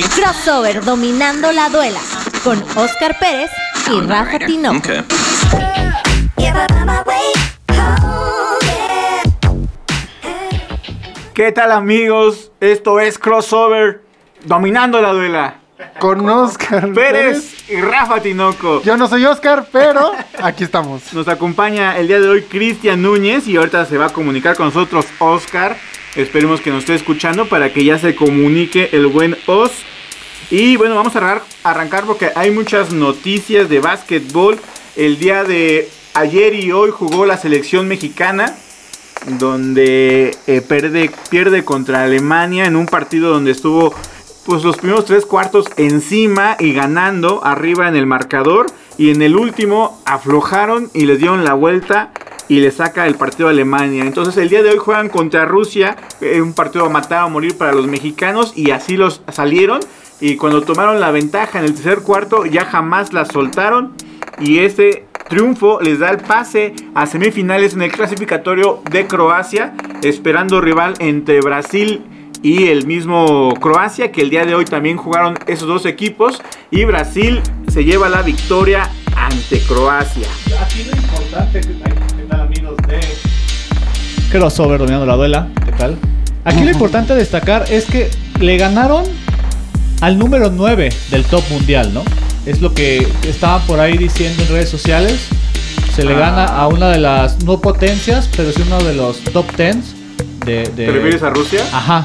[0.00, 2.00] Crossover dominando la duela
[2.42, 3.50] con Oscar Pérez
[3.90, 4.88] y Rafa Tinoco.
[11.34, 12.52] ¿Qué tal amigos?
[12.60, 14.00] Esto es Crossover
[14.44, 15.56] dominando la duela
[16.00, 18.82] con Oscar Pérez y Rafa Tinoco.
[18.82, 20.12] Yo no soy Oscar, pero
[20.42, 21.12] aquí estamos.
[21.12, 24.66] Nos acompaña el día de hoy Cristian Núñez y ahorita se va a comunicar con
[24.66, 25.76] nosotros Oscar.
[26.14, 29.70] Esperemos que nos esté escuchando para que ya se comunique el buen Os.
[30.50, 34.58] Y bueno, vamos a arrancar porque hay muchas noticias de básquetbol.
[34.94, 38.54] El día de ayer y hoy jugó la selección mexicana
[39.38, 40.60] donde eh,
[41.30, 43.94] pierde contra Alemania en un partido donde estuvo
[44.44, 48.66] pues los primeros tres cuartos encima y ganando arriba en el marcador.
[48.98, 52.12] Y en el último aflojaron y les dieron la vuelta
[52.52, 54.04] y le saca el partido a Alemania.
[54.04, 57.56] Entonces el día de hoy juegan contra Rusia, eh, un partido a matar o morir
[57.56, 59.80] para los mexicanos y así los salieron.
[60.20, 63.94] Y cuando tomaron la ventaja en el tercer cuarto ya jamás la soltaron.
[64.38, 70.60] Y este triunfo les da el pase a semifinales en el clasificatorio de Croacia, esperando
[70.60, 72.04] rival entre Brasil
[72.42, 76.42] y el mismo Croacia, que el día de hoy también jugaron esos dos equipos.
[76.70, 80.28] Y Brasil se lleva la victoria ante Croacia.
[80.60, 81.62] Aquí lo importante,
[84.30, 85.48] Crossover dominando la duela?
[85.64, 85.96] ¿Qué tal?
[86.44, 89.04] Aquí lo importante a destacar es que le ganaron
[90.00, 92.02] al número 9 del top mundial, ¿no?
[92.46, 95.28] Es lo que estaban por ahí diciendo en redes sociales.
[95.94, 96.18] Se le ah.
[96.18, 99.76] gana a una de las, no potencias, pero sí uno de los top 10
[100.44, 100.86] de, de...
[100.86, 101.62] ¿Te refieres a Rusia?
[101.72, 102.02] Ajá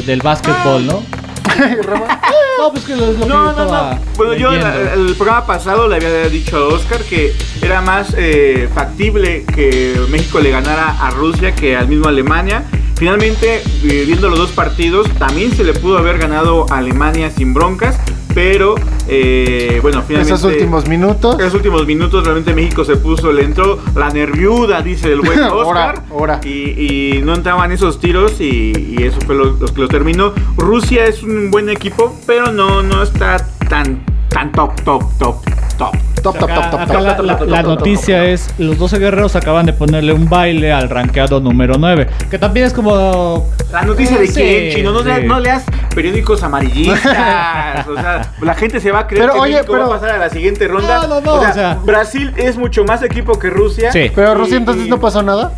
[0.00, 1.02] del básquetbol, ¿no?
[2.58, 3.98] no, pues que lo, no, no, no.
[4.16, 9.44] Bueno, yo el, programa pasado le había dicho a Oscar que era más eh, factible
[9.44, 12.64] que México le ganara a Rusia que al mismo Alemania.
[12.96, 17.52] Finalmente, eh, viendo los dos partidos, también se le pudo haber ganado a Alemania sin
[17.52, 17.98] broncas.
[18.34, 18.74] Pero,
[19.08, 20.34] eh, bueno, finalmente.
[20.34, 21.38] Esos últimos minutos.
[21.38, 26.02] Esos últimos minutos, realmente México se puso, le entró la nerviuda, dice el buen Oscar.
[26.44, 30.32] Y, no entraban esos tiros y, eso fue lo, que lo terminó.
[30.56, 33.36] Rusia es un buen equipo, pero no, no está
[33.68, 35.36] tan, tan top, top, top,
[35.78, 36.11] top.
[36.22, 40.72] Top, top, top, top, La, noticia es, los 12 guerreros acaban de ponerle un baile
[40.72, 42.06] al rankeado número 9.
[42.30, 43.48] Que también es como...
[43.72, 47.86] La noticia de que chino, no, no, leas periódicos amarillistas.
[47.88, 50.30] o sea, la gente se va a creer que México va a pasar a la
[50.30, 51.06] siguiente ronda.
[51.06, 51.34] No, no, no.
[51.34, 53.90] O sea, Brasil es mucho más equipo que Rusia.
[53.90, 54.10] Sí.
[54.14, 55.52] Pero Rusia entonces no pasó nada.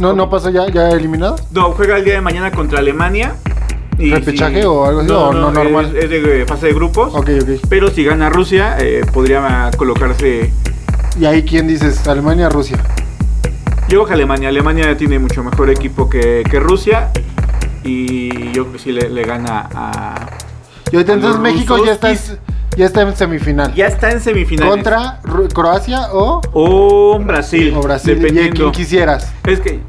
[0.00, 1.36] No, no pasó ya, ya eliminado.
[1.50, 3.34] No, juega el día de mañana contra Alemania.
[3.98, 5.08] ¿Repechaje o algo así?
[5.08, 5.96] No, no, normal.
[5.96, 7.14] Es, de fase de grupos.
[7.14, 7.48] Ok, ok.
[7.68, 10.52] Pero si gana Rusia, eh, podría colocarse.
[11.18, 12.06] ¿Y ahí quién dices?
[12.06, 12.78] ¿Alemania o Rusia?
[13.88, 14.48] Yo creo que Alemania.
[14.50, 17.10] Alemania tiene mucho mejor equipo que, que Rusia.
[17.82, 20.26] Y yo creo que sí le, gana a.
[20.92, 22.12] Y ahorita entonces México ya está,
[22.76, 23.74] ya está en semifinal.
[23.74, 24.68] Ya está en semifinal.
[24.68, 25.20] ¿Contra
[25.52, 26.40] Croacia o.?
[26.52, 27.74] O Brasil.
[27.76, 28.14] O Brasil.
[28.16, 28.54] Dependiendo.
[28.54, 29.32] quien quisieras.
[29.44, 29.80] Es que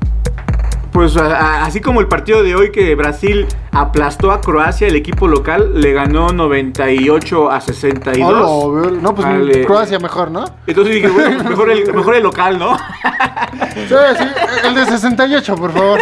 [1.00, 5.80] pues así como el partido de hoy que Brasil aplastó a Croacia, el equipo local
[5.80, 9.02] le ganó 98 a 62.
[9.02, 10.44] no, pues Croacia mejor, ¿no?
[10.68, 12.78] Entonces dije, bueno, mejor, el, mejor el local, ¿no?
[12.78, 14.26] sí, sí,
[14.66, 16.02] el de 68, por favor.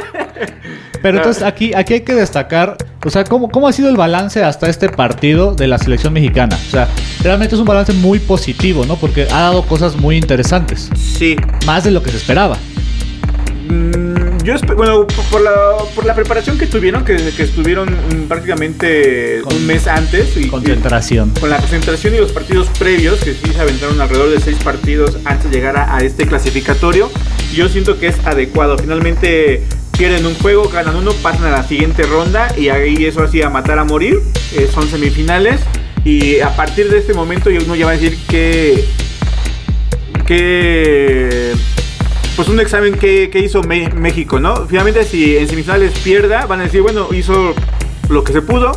[1.04, 2.76] Pero entonces aquí, aquí hay que destacar,
[3.06, 6.56] o sea, ¿cómo, cómo ha sido el balance hasta este partido de la selección mexicana.
[6.56, 6.88] O sea,
[7.22, 8.96] realmente es un balance muy positivo, ¿no?
[8.96, 10.90] Porque ha dado cosas muy interesantes.
[10.96, 11.36] Sí.
[11.68, 12.58] Más de lo que se esperaba.
[13.70, 14.07] Mm,
[14.48, 15.52] yo, bueno, por la,
[15.94, 17.90] por la preparación que tuvieron, que, estuvieron
[18.30, 20.38] prácticamente un mes antes.
[20.38, 21.32] Y, concentración.
[21.32, 25.18] con la concentración y los partidos previos, que sí se aventaron alrededor de seis partidos
[25.26, 27.12] antes de llegar a, este clasificatorio.
[27.54, 28.78] Yo siento que es adecuado.
[28.78, 29.64] Finalmente
[29.98, 33.50] pierden un juego, ganan uno, pasan a la siguiente ronda y ahí eso así a
[33.50, 34.22] matar a morir.
[34.56, 35.60] Eh, son semifinales.
[36.06, 38.86] Y a partir de este momento uno ya va a decir que...
[40.26, 41.54] que
[42.38, 44.68] pues un examen que, hizo México, ¿no?
[44.68, 47.56] Finalmente si en semifinales pierda, van a decir, bueno, hizo
[48.10, 48.74] lo que se pudo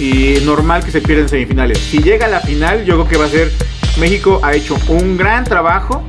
[0.00, 1.78] y normal que se pierda en semifinales.
[1.78, 3.52] Si llega a la final, yo creo que va a ser
[4.00, 6.02] México ha hecho un gran trabajo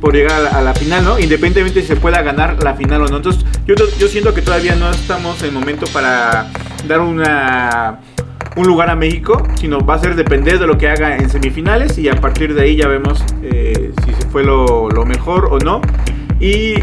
[0.00, 1.20] por llegar a la, final, ¿no?
[1.20, 3.18] Independientemente si se pueda ganar la final o no.
[3.18, 6.50] Entonces, yo, yo siento que todavía no estamos en el momento para
[6.88, 8.00] dar una
[8.56, 11.96] un lugar a México, sino va a ser depender de lo que haga en semifinales
[11.98, 15.60] y a partir de ahí ya vemos eh, si se fue lo, lo mejor o
[15.60, 15.80] no.
[16.40, 16.74] Y,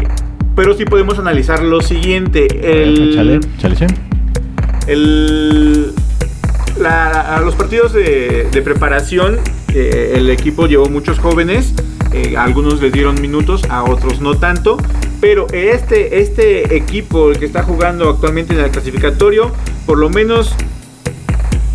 [0.54, 2.46] pero sí podemos analizar lo siguiente.
[2.62, 3.86] El, chale, chale,
[4.86, 5.92] el,
[6.86, 9.38] a los partidos de, preparación,
[9.74, 11.74] eh, el equipo llevó muchos jóvenes.
[12.12, 14.78] Eh, algunos les dieron minutos, a otros no tanto.
[15.20, 19.50] Pero este, este equipo, que está jugando actualmente en el clasificatorio,
[19.84, 20.54] por lo menos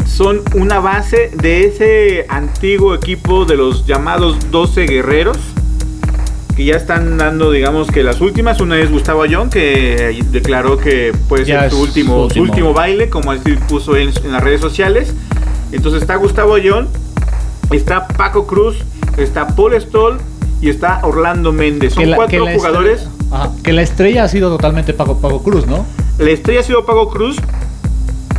[0.05, 5.37] son una base de ese antiguo equipo de los llamados 12 guerreros.
[6.55, 8.61] Que ya están dando, digamos que las últimas.
[8.61, 12.43] Una es Gustavo Ayón, que declaró que puede ser su último, su su último.
[12.43, 15.13] último baile, como así puso en, en las redes sociales.
[15.71, 16.87] Entonces está Gustavo Ayón,
[17.71, 18.77] está Paco Cruz,
[19.17, 20.17] está Paul Stoll
[20.61, 21.93] y está Orlando Méndez.
[21.93, 23.01] Son la- cuatro jugadores.
[23.01, 25.85] estrella- Ajá, que la estrella ha sido totalmente Paco, Paco Cruz, ¿no?
[26.19, 27.37] La estrella ha sido Paco Cruz.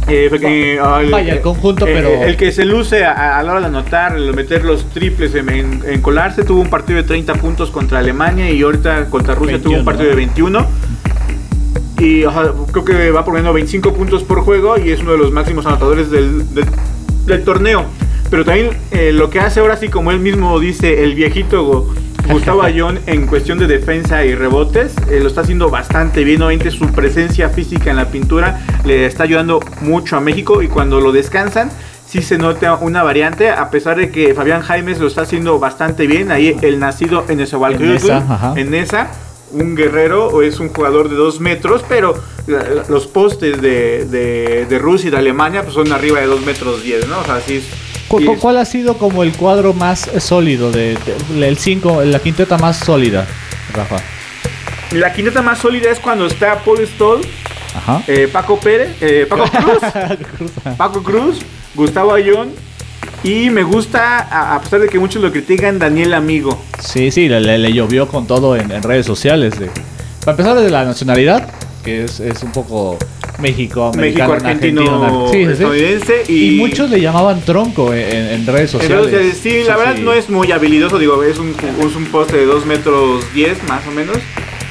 [0.08, 3.60] Eh, eh, ah, Vaya, el conjunto, pero- El que se luce a, a la hora
[3.60, 7.34] de anotar, el meter los triples, en, en- en colarse, tuvo un partido de 30
[7.34, 10.66] puntos contra Alemania y ahorita contra Rusia tuvo 21, un partido de 21.
[12.00, 12.22] Y
[12.72, 16.10] creo que va poniendo 25 puntos por juego y es uno de los máximos anotadores
[16.10, 16.64] del, del-
[17.26, 17.84] del torneo.
[18.30, 21.94] Pero también eh, lo que hace ahora sí, como él mismo dice, el viejito Go-
[22.29, 26.43] Gustavo Ayón en cuestión de defensa y rebotes, eh, lo está haciendo bastante bien.
[26.43, 31.00] Obviamente su presencia física en la pintura le está ayudando mucho a México y cuando
[31.00, 31.71] lo descansan,
[32.06, 36.06] sí se nota una variante, a pesar de que Fabián Jaimes lo está haciendo bastante
[36.06, 36.31] bien.
[36.31, 38.53] Ahí el nacido en Nezahualcóyotl, En esa, ajá.
[38.56, 39.09] en esa,
[39.53, 42.15] un guerrero o es un jugador de dos metros, pero
[42.88, 46.82] los postes de, de- de Rusia y de Alemania pues son arriba de 2 metros
[46.82, 47.21] 10, ¿no?
[47.21, 47.65] O sea, sí es-
[48.08, 50.96] ¿Cu- sí cu- es- ¿Cuál ha sido como el cuadro más sólido de,
[51.34, 53.26] de- el 5, la quinteta más sólida,
[53.74, 53.96] Rafa?
[54.92, 57.20] La quineta más sólida es cuando está Paul Stoll,
[57.74, 58.02] Ajá.
[58.06, 61.38] eh, Paco Pérez, eh, Paco Cruz, Paco Cruz,
[61.74, 62.50] Gustavo Ayón
[63.24, 66.62] y me gusta, a, a pesar de que muchos lo critican, Daniel Amigo.
[66.78, 69.58] Sí, sí, le, le- le llovió con todo en, en redes sociales.
[69.58, 69.70] de-
[70.20, 71.50] para empezar desde la nacionalidad,
[71.84, 72.98] que es, es un poco
[73.40, 78.66] México, México, argentino, sí, estadounidense Y, y, muchos le llamaban tronco en, en- sociales.
[78.66, 80.02] redes sociales, sí, la verdad sí.
[80.02, 83.86] no es muy habilidoso, digo, es un, es un poste de 2 metros 10 más
[83.86, 84.16] o menos.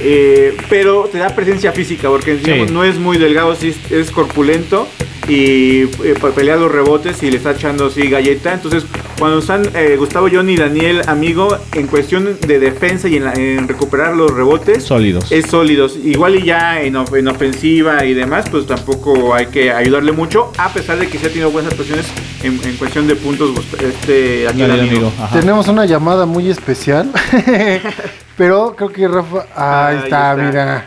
[0.04, 2.74] Eh, pero te da presencia física porque digamos, Sí.
[2.74, 4.88] no es muy delgado, sí es, corpulento
[5.28, 8.54] y eh, pelea los rebotes y le está echando así galleta.
[8.54, 8.84] Entonces,
[9.18, 13.34] cuando están eh, Gustavo John y Daniel Amigo en cuestión de defensa y en, la-
[13.34, 15.32] en recuperar los rebotes, Sólidos.
[15.32, 15.98] es sólidos.
[16.04, 20.52] Igual y ya en, of- en ofensiva y demás, pues tampoco hay que ayudarle mucho,
[20.58, 22.06] a pesar de que se ha tenido buenas actuaciones
[22.44, 23.52] en, en cuestión de puntos.
[23.82, 25.12] Este, Daniel Dale, Amigo.
[25.18, 25.40] amigo.
[25.40, 27.10] Tenemos una llamada muy especial.
[28.38, 29.46] Pero creo que Rafa.
[29.56, 30.36] Ahí, Ahí está, está.
[30.36, 30.86] mira.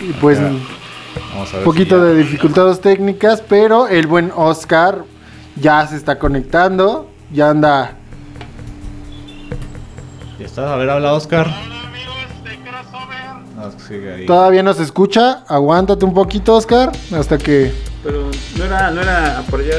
[0.00, 0.62] Y pues un
[1.32, 5.04] Vamos a ver poquito si ya- de dificultades técnicas, pero el buen Oscar
[5.56, 7.10] ya se está conectando.
[7.32, 7.92] Ya anda.
[10.38, 11.48] Ya está, a ver, habla Oscar.
[13.56, 14.26] No, es que sigue ahí.
[14.26, 15.44] Todavía no se escucha.
[15.48, 16.92] Aguántate un poquito, Oscar.
[17.18, 17.72] Hasta que.
[18.04, 19.76] Pero no era, no era por allá.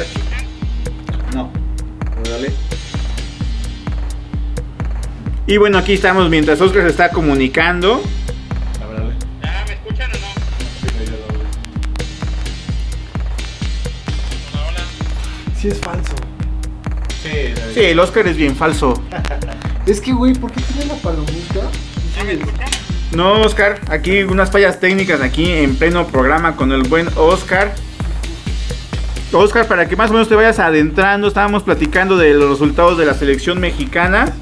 [5.50, 8.04] Y bueno, aquí estamos mientras Oscar se está comunicando.
[8.84, 9.16] A ver, dale.
[15.58, 16.16] Sí, es falso.
[17.74, 19.02] Sí, el Oscar es bien falso.
[19.88, 21.62] Es que, güey, ¿por qué tiene la palomita?
[23.14, 27.74] No, Oscar, aquí unas fallas técnicas aquí en pleno programa con el buen Oscar.
[29.32, 33.06] Oscar, para que más o menos te vayas adentrando, estábamos platicando de los resultados de
[33.06, 34.34] la selección mexicana.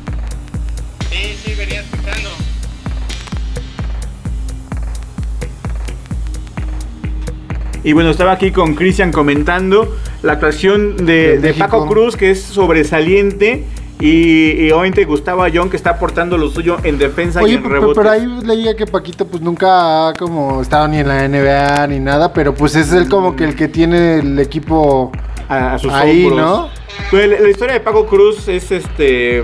[7.85, 11.85] Y bueno, estaba aquí con Cristian comentando la actuación de, De de Paco.
[11.85, 13.63] Cruz, que es sobresaliente.
[13.99, 17.75] Y, y obviamente Gustavo Ayón, que está aportando lo suyo en defensa y en pero,
[17.75, 17.95] rebotes.
[17.97, 21.99] pero ahí leía que Paquito pues nunca ha como estado ni en la NBA ni
[21.99, 25.11] nada, pero pues es él como que el que tiene el equipo
[25.47, 26.41] a, a sus ahí, hombros.
[26.41, 26.69] ¿no?
[27.11, 29.43] Pues, la, la historia de Paco Cruz es este.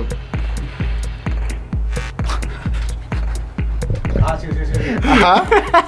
[4.24, 4.61] Ah, sí, sí.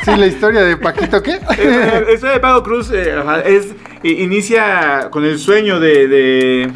[0.03, 1.39] Sí, la historia de Paquito, ¿qué?
[1.57, 3.15] la historia de Paco Cruz eh,
[3.45, 3.67] es
[4.03, 6.71] inicia con el sueño de, de,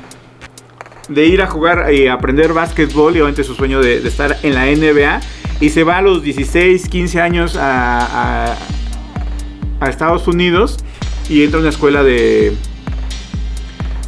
[1.09, 4.55] de ir a jugar y aprender básquetbol y obviamente su sueño de, de estar en
[4.55, 5.19] la NBA
[5.59, 8.57] y se va a los 16, 15 años a, a,
[9.79, 10.77] a Estados Unidos
[11.29, 12.55] y entra a una escuela de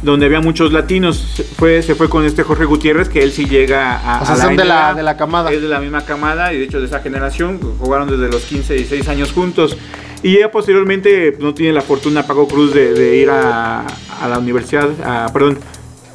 [0.02, 3.44] donde había muchos latinos se fue se fue con este Jorge Gutiérrez que él sí
[3.46, 4.94] llega a, O sea, a la son de la, NBA.
[4.94, 5.52] de la camada.
[5.52, 7.58] Es de la misma camada y de hecho de esa generación.
[7.78, 9.76] Jugaron desde los 15 y 16 años juntos.
[10.22, 13.80] Y ya posteriormente no tiene la fortuna Paco Cruz de, de ir a,
[14.20, 14.88] a la universidad.
[15.04, 15.58] a- perdón,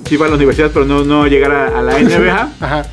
[0.07, 2.49] sí va a la universidad, pero no, no llegar a, a la NBA.
[2.61, 2.85] Ajá.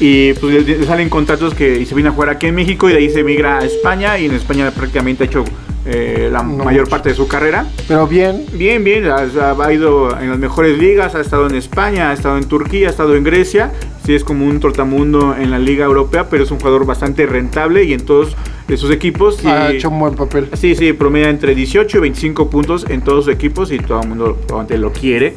[0.00, 2.88] y pues le, le salen contratos que y se viene a jugar aquí en México
[2.88, 4.18] y de ahí se migra a España.
[4.18, 5.44] Y en España prácticamente ha hecho
[5.86, 6.90] eh, la No mayor mucho.
[6.90, 7.66] parte de su carrera.
[7.88, 8.46] Pero bien.
[8.52, 9.26] Bien, bien, ha,
[9.58, 12.90] ha ido en las mejores ligas, ha estado en España, ha estado en Turquía, ha
[12.90, 13.72] estado en Grecia,
[14.04, 17.84] sí es como un tortamundo en la liga europea, pero es un jugador bastante rentable
[17.84, 18.36] y en todos
[18.76, 19.36] sus equipos.
[19.36, 20.48] sí- Ha hecho un buen papel.
[20.54, 24.08] Sí, sí, promedia entre 18 y 25 puntos en todos sus equipos y todo el
[24.08, 24.38] mundo
[24.78, 25.34] lo quiere.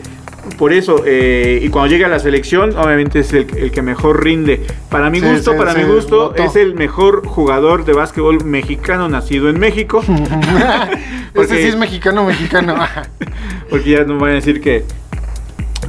[0.58, 4.24] Por eso, eh, y cuando llega a la selección, obviamente es el, el que mejor
[4.24, 4.66] rinde.
[4.90, 8.44] Para mi Sí, gusto, sí, para sí, mi gusto, es el mejor jugador de básquetbol
[8.44, 10.02] mexicano nacido en México.
[11.34, 12.76] Porque- Ese sí es mexicano, mexicano.
[13.70, 14.86] Porque ya no van a decir que,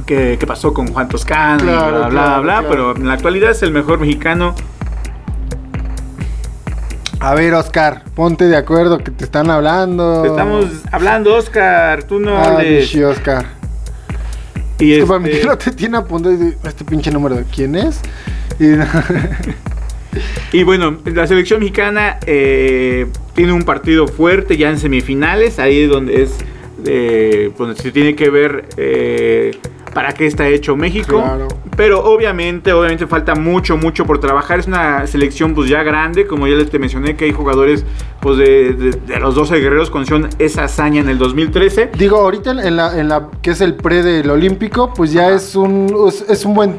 [0.05, 2.53] que, que pasó con Juan Toscano y Claro, bla, bla, claro, bla.
[2.59, 2.67] claro.
[2.69, 4.53] Pero en la actualidad es el mejor mexicano.
[7.21, 10.21] A ver, Oscar, ponte de acuerdo que te están hablando.
[10.21, 12.03] Te estamos hablando, Oscar.
[12.03, 12.83] Tú no Ah, hables.
[12.85, 13.45] bichi, Oscar.
[14.79, 17.43] Y Es que para mí este- que no te tiene apuntado este pinche número de
[17.43, 17.99] quién es.
[18.59, 18.75] Y-
[20.51, 23.05] Y bueno, la selección mexicana eh,
[23.35, 26.31] tiene un partido fuerte ya en semifinales, ahí es donde es
[26.85, 29.51] eh, donde se tiene que ver eh,
[29.93, 31.21] para qué está hecho México.
[31.21, 31.47] Claro.
[31.75, 34.59] Pero obviamente, obviamente falta mucho, mucho por trabajar.
[34.59, 37.85] Es una selección pues ya grande, como ya les te mencioné que hay jugadores
[38.19, 41.91] pues de, de- de los 12 guerreros consiguieron esa hazaña en el 2013.
[41.97, 45.55] Digo, ahorita en la, en la que es el pre del Olímpico, pues ya es
[45.55, 46.77] un es, es un buen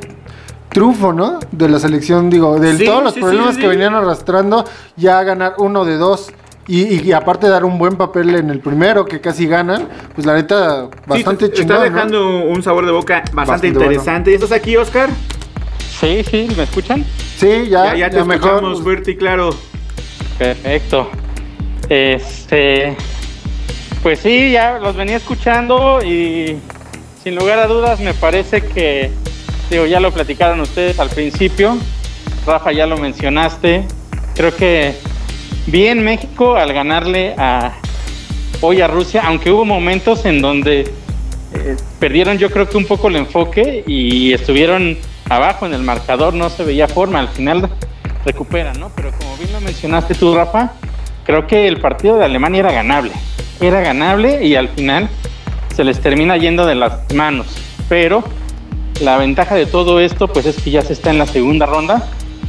[0.68, 1.40] trufo, ¿no?
[1.50, 4.64] De la selección, digo, de Sí, todos los sí, problemas sí, que venían arrastrando,
[4.96, 6.30] ya ganar uno de dos.
[6.70, 10.24] Y, y- y aparte dar un buen papel en el primero, que casi ganan, pues
[10.24, 11.76] la neta, bastante Sí, chingón.
[11.76, 11.94] Está ¿no?
[11.94, 14.34] dejando un sabor de boca bastante, Bastante interesante.
[14.34, 15.10] ¿Estás aquí, Oscar?
[16.00, 17.04] Sí, sí, ¿me escuchan?
[17.36, 18.34] Sí, ya, Ya, ya te mejor.
[18.50, 19.50] escuchamos fuerte y claro.
[20.38, 21.10] Perfecto.
[21.88, 22.96] Este,
[24.02, 26.56] pues sí, ya los venía escuchando y
[27.24, 29.10] sin lugar a dudas me parece que,
[29.70, 31.76] digo, ya lo platicaron ustedes al principio,
[32.46, 33.86] Rafa ya lo mencionaste,
[34.36, 34.94] creo que
[35.66, 37.72] bien México al ganarle a
[38.60, 40.92] hoy a Rusia, aunque hubo momentos en donde
[41.54, 44.98] eh, perdieron yo creo que un poco el enfoque y estuvieron
[45.28, 47.68] abajo en el marcador, no se veía forma, al final
[48.24, 48.90] recuperan, ¿no?
[48.94, 50.72] Pero como bien lo mencionaste tú, Rafa,
[51.24, 53.12] creo que el partido de Alemania era ganable,
[53.60, 55.08] era ganable y al final
[55.74, 57.46] se les termina yendo de las manos,
[57.88, 58.24] pero
[59.00, 62.08] la ventaja de todo esto pues es que ya se está en la segunda ronda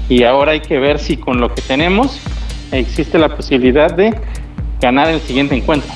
[0.09, 2.19] y ahora hay que ver si con lo que tenemos
[2.71, 4.13] existe la posibilidad de
[4.79, 5.89] ganar el siguiente encuentro.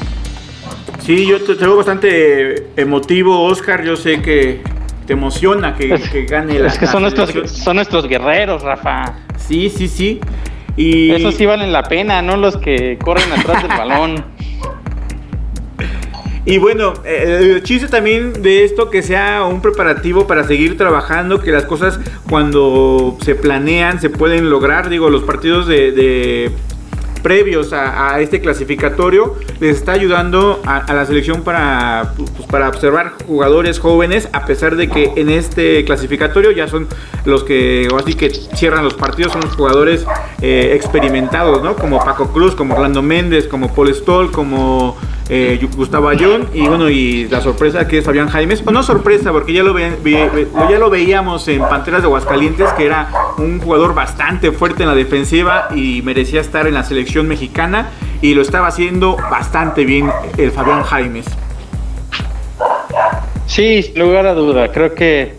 [0.99, 3.83] Sí, yo te, te veo bastante emotivo, Oscar.
[3.83, 4.61] Yo sé que
[5.05, 9.13] te emociona que, Es- que gane la Es que son nuestros, son nuestros guerreros, Rafa.
[9.37, 10.19] Sí, sí, sí.
[10.77, 14.25] Y Esos sí valen la pena, no los que corren atrás del balón.
[16.45, 21.41] Y bueno, eh, el chiste también de esto que sea un preparativo para seguir trabajando,
[21.41, 21.99] que las cosas
[22.29, 24.89] cuando se planean se pueden lograr.
[24.89, 26.51] Digo, los partidos de,
[27.23, 33.79] previos a, este clasificatorio les está ayudando a, la selección para, pues, para observar jugadores
[33.79, 36.87] jóvenes, a pesar de que en este clasificatorio ya son
[37.25, 40.05] los que, así que cierran los partidos, son los jugadores
[40.43, 41.75] eh, experimentados, ¿no?
[41.75, 44.95] Como Paco Cruz, como Orlando Méndez, como Paul Stoll, como
[45.29, 49.53] eh, Gustavo Ayón y bueno, y la sorpresa que es Fabián Jaimes, no sorpresa, porque
[49.53, 49.97] ya lo, ve-
[50.69, 54.95] ya lo veíamos en Panteras de Aguascalientes, que era un jugador bastante fuerte en la
[54.95, 57.89] defensiva y merecía estar en la selección mexicana
[58.21, 61.25] y lo estaba haciendo bastante bien el Fabián Jaimes.
[63.47, 65.35] Sí, sin lugar a duda, creo que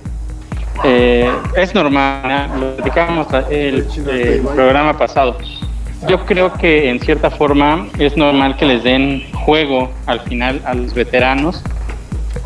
[0.84, 2.60] eh, es normal, ¿no?
[2.66, 5.36] lo platicábamos el, el programa pasado.
[6.08, 10.74] Yo creo que en cierta forma es normal que les den juego al final a
[10.74, 11.62] los veteranos,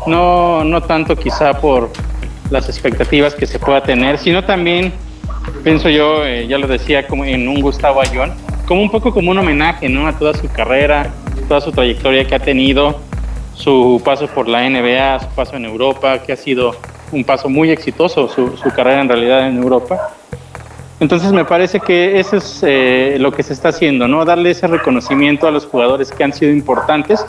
[0.07, 1.91] no, no tanto quizá por
[2.49, 4.93] las expectativas que se pueda tener, sino también,
[5.63, 8.33] pienso yo, eh, ya lo decía, como en un Gustavo Ayón,
[8.67, 10.07] como un poco como un homenaje ¿no?
[10.07, 11.11] a toda su carrera,
[11.47, 12.99] toda su trayectoria que ha tenido,
[13.53, 16.75] su paso por la NBA, su paso en Europa, que ha sido
[17.11, 20.13] un paso muy exitoso, su, su carrera en realidad en Europa.
[21.01, 24.23] Entonces me parece que eso es eh, lo que se está haciendo, ¿no?
[24.23, 27.25] Darle ese reconocimiento a los jugadores que han sido importantes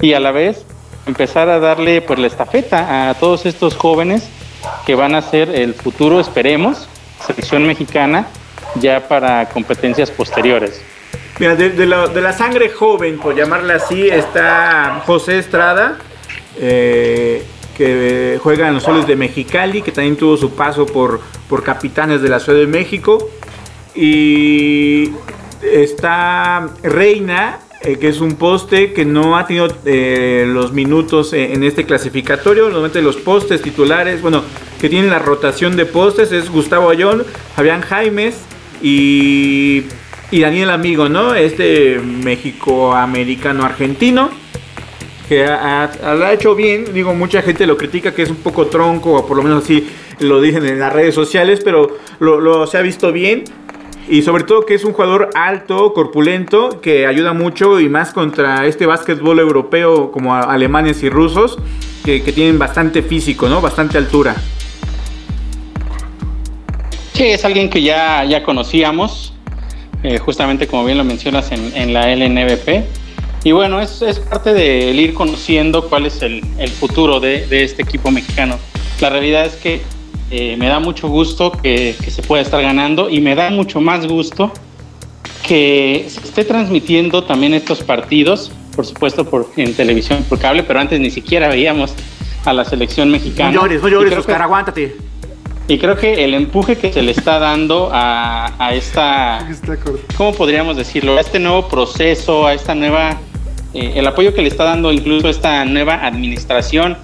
[0.00, 0.64] y a la vez
[1.06, 4.28] empezar a darle pues la estafeta a todos estos jóvenes
[4.86, 6.88] que van a ser el futuro, esperemos,
[7.26, 8.28] selección mexicana
[8.76, 10.80] ya para competencias posteriores.
[11.40, 15.98] Mira, de, la sangre joven, por llamarla así, está José Estrada,
[16.58, 17.44] eh,
[17.76, 22.22] que juega en los Soles de Mexicali, que también tuvo su paso por, por Capitanes
[22.22, 23.28] de la Ciudad de México.
[23.94, 25.10] Y
[25.62, 31.52] está Reina, eh, que es un poste que no ha tenido eh, los minutos en,
[31.52, 32.64] en este clasificatorio.
[32.64, 34.42] Normalmente los postes titulares, bueno,
[34.80, 38.36] que tienen la rotación de postes es Gustavo Ayón, Fabián Jaimes
[38.82, 39.84] y,
[40.30, 41.34] y Daniel Amigo, ¿no?
[41.34, 44.30] Este México-americano argentino
[45.28, 46.92] que ha, ha- hecho bien.
[46.92, 49.88] Digo, mucha gente lo critica que es un poco tronco, o por lo menos así
[50.20, 53.44] lo dicen en las redes sociales, pero lo, se ha visto bien.
[54.08, 58.64] Y sobre todo que es un jugador alto, corpulento, que ayuda mucho y más contra
[58.66, 61.58] este básquetbol europeo como alemanes y rusos,
[62.04, 63.60] que, tienen bastante físico, ¿no?
[63.60, 64.36] Bastante altura.
[67.14, 69.34] Sí, es alguien que ya, ya conocíamos,
[70.04, 72.84] eh, justamente como bien lo mencionas en, en la LNBP.
[73.46, 77.62] Y bueno, es, es parte de ir conociendo cuál es el, el futuro de, de,
[77.62, 78.58] este equipo mexicano.
[79.00, 79.82] La realidad es que
[80.32, 83.80] eh, me da mucho gusto que, que, se pueda estar ganando y me da mucho
[83.80, 84.50] más gusto
[85.46, 90.80] que se esté transmitiendo también estos partidos, por supuesto por, en televisión por cable, pero
[90.80, 91.94] antes ni siquiera veíamos
[92.44, 93.52] a la selección mexicana.
[93.52, 94.96] No llores, no llores, Oscar, aguántate.
[95.68, 99.48] Y creo que el empuje que se le está dando a, a esta,
[100.16, 101.16] ¿cómo podríamos decirlo?
[101.16, 103.18] A este nuevo proceso, a esta nueva,
[103.76, 106.96] eh, el apoyo que le está dando incluso esta nueva administración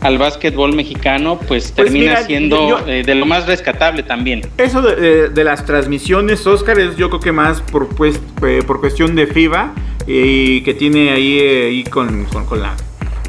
[0.00, 4.42] al básquetbol mexicano, pues, pues termina siendo eh, de lo más rescatable también.
[4.58, 8.80] Eso de, de, las transmisiones, Oscar, es yo creo que más por, pues, eh, por
[8.80, 9.72] cuestión de FIBA
[10.06, 12.74] y que tiene ahí, ahí con, con, con, la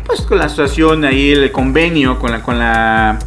[0.05, 3.17] pues con la asociación ahí el convenio con la con la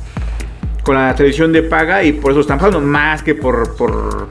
[0.82, 4.28] con la televisión de paga y por eso están pagando más que por, por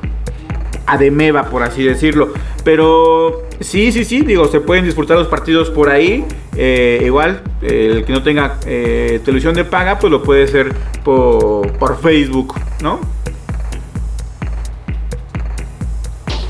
[0.89, 2.33] Ademeva, por así decirlo.
[2.71, 6.23] Pero sí, sí, sí, digo, se pueden disfrutar los partidos por ahí.
[6.55, 11.73] Eh, igual, el que no tenga eh, televisión de paga, pues lo puede hacer por,
[11.79, 12.99] por Facebook, ¿no?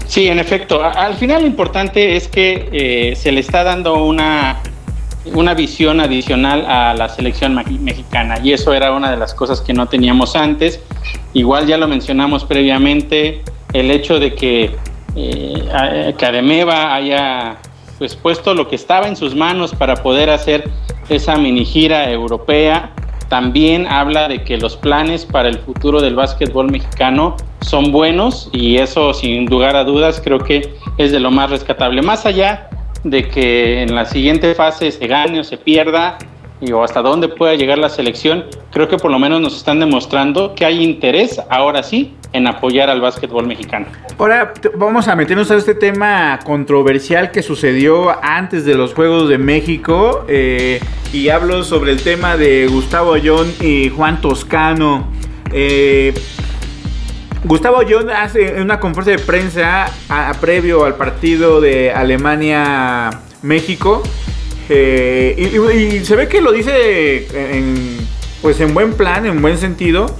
[0.08, 0.84] Sí, en efecto.
[0.84, 4.60] Al final lo importante es que eh, se le está dando una
[5.34, 9.72] una visión adicional a la selección mexicana y eso era una de las cosas que
[9.72, 10.82] no teníamos antes.
[11.32, 14.76] Igual ya lo mencionamos previamente, el hecho de que
[15.16, 17.58] eh, Cademeva haya
[17.98, 20.70] pues, puesto lo que estaba en sus manos para poder hacer
[21.10, 22.94] esa mini gira europea,
[23.30, 28.78] también habla de que los planes para el futuro del básquetbol mexicano son buenos y
[28.78, 32.01] eso sin lugar a dudas creo que es de lo más rescatable.
[32.01, 32.70] Más allá
[33.04, 36.18] de que en la siguiente fase se gane o se pierda
[36.62, 39.80] y o hasta dónde pueda llegar la selección, creo que por lo menos nos están
[39.80, 43.86] demostrando que hay interés, ahora sí, en apoyar al básquetbol mexicano.
[44.17, 49.38] Ahora vamos a meternos a este tema controversial que sucedió antes de los Juegos de
[49.38, 50.80] México eh,
[51.13, 55.08] y hablo sobre el tema de Gustavo Ayón y Juan Toscano.
[55.52, 56.13] Eh,
[57.45, 59.89] Gustavo John hace una conferencia de prensa
[60.41, 64.04] previo al partido de Alemania-México.
[64.69, 67.97] Eh, y, se ve que lo dice en,
[68.41, 70.15] pues en buen plan, en buen sentido,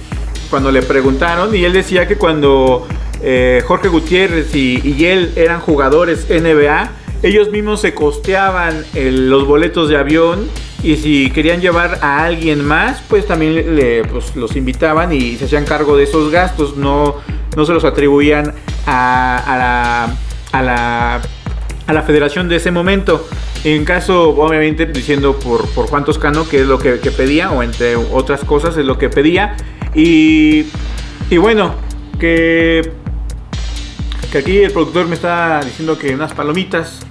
[0.50, 1.54] cuando le preguntaron.
[1.54, 2.86] Y él decía que cuando
[3.22, 6.90] eh, Jorge Gutiérrez y, él eran jugadores NBA,
[7.22, 10.48] ellos mismos se costeaban los boletos de avión
[10.82, 13.64] y si querían llevar a alguien más, pues también
[14.10, 17.16] pues, los invitaban y se hacían cargo de esos gastos, no,
[17.56, 18.54] no se los atribuían
[18.86, 20.16] a, a, la,
[20.52, 21.20] a, la,
[21.90, 23.28] a la federación de ese momento.
[23.64, 27.96] En caso, obviamente, diciendo por, por Juan Toscano, que es lo que, pedía, o entre
[27.96, 29.56] otras cosas, es lo que pedía.
[29.94, 30.66] Y,
[31.28, 31.74] y bueno,
[32.18, 32.92] que,
[34.32, 37.00] que aquí el productor me está diciendo que unas palomitas.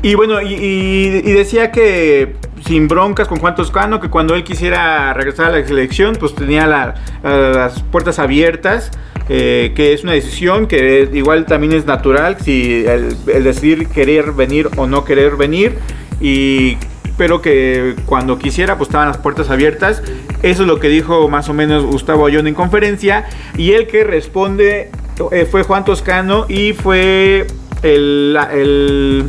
[0.00, 5.46] Y bueno, y, decía que sin broncas con Juan Toscano, que cuando él quisiera regresar
[5.46, 8.92] a la selección, pues tenía las puertas abiertas,
[9.28, 14.68] eh, que es una decisión que igual también es natural, si el, decidir querer venir
[14.76, 15.74] o no querer venir,
[16.20, 16.76] y
[17.16, 20.02] pero que cuando quisiera pues estaban las puertas abiertas.
[20.42, 24.04] Eso es lo que dijo más o menos Gustavo Ayón en conferencia, y el que
[24.04, 24.90] responde
[25.32, 27.46] eh, fue Juan Toscano y fue
[27.82, 29.24] el, el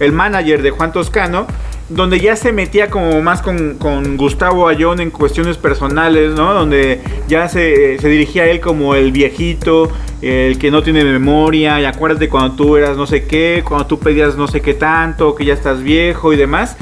[0.00, 1.46] el manager de Juan Toscano,
[1.88, 3.78] donde ya se metía como más con,
[4.16, 6.54] Gustavo Ayón en cuestiones personales, ¿no?
[6.54, 9.90] Donde ya se, se, dirigía a él como el viejito,
[10.22, 13.98] el que no tiene memoria, y acuérdate cuando tú eras no sé qué, cuando tú
[13.98, 16.76] pedías no sé qué tanto, que ya estás viejo y demás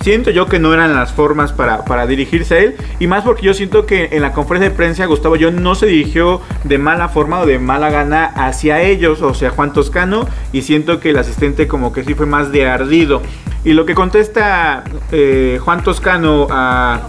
[0.00, 2.76] siento yo que no eran las formas para, dirigirse a él.
[2.98, 5.86] Y más porque yo siento que en la conferencia de prensa Gustavo yo no se
[5.86, 10.26] dirigió de mala forma o de mala gana hacia ellos, o sea, Juan Toscano.
[10.52, 13.22] Y siento que el asistente como que sí fue más de ardido.
[13.64, 17.02] Y lo que contesta eh, Juan Toscano a,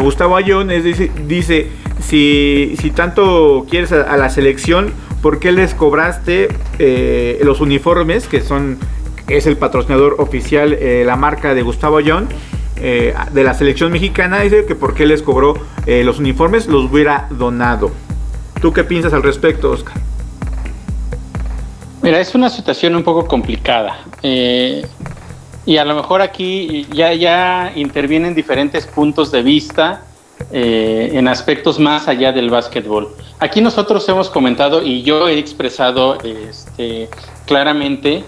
[0.00, 1.68] Gustavo Ayón es, dice, dice
[2.00, 4.92] si, si tanto quieres a, la selección,
[5.22, 6.48] ¿por qué les cobraste
[6.80, 8.78] eh, los uniformes que son
[9.28, 12.28] es el patrocinador oficial, eh, la marca de Gustavo John.
[12.76, 15.54] Eh, de la selección mexicana dice que porque les cobró
[15.86, 17.92] eh, los uniformes los hubiera donado.
[18.60, 19.94] ¿Tú qué piensas al respecto, Oscar?
[22.02, 23.98] Mira, es una situación un poco complicada.
[25.66, 30.02] y a lo mejor aquí ya, ya intervienen diferentes puntos de vista
[30.50, 33.14] eh, en aspectos más allá del básquetbol.
[33.38, 37.08] Aquí nosotros hemos comentado y yo he expresado este,
[37.46, 38.24] claramente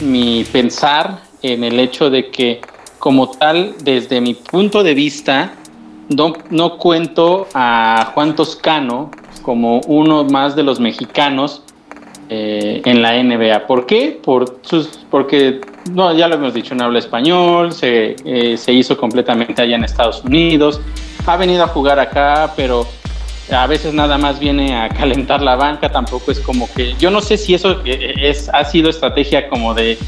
[0.00, 2.60] mi pensar en el hecho de que
[2.98, 5.52] como tal, desde mi punto de vista,
[6.08, 9.10] no, no cuento a Juan Toscano
[9.42, 11.62] como uno más de los mexicanos
[12.28, 13.66] eh, en la NBA.
[13.66, 14.20] ¿Por qué?
[14.22, 15.60] Por sus, porque,
[15.92, 19.84] no, ya lo hemos dicho, no habla español, se, eh, se hizo completamente allá en
[19.84, 20.80] Estados Unidos,
[21.26, 22.86] ha venido a jugar acá, pero
[23.50, 27.20] a veces nada más viene a calentar la banca, tampoco es como que, yo no
[27.20, 29.98] sé si eso eh, es, ha sido estrategia como de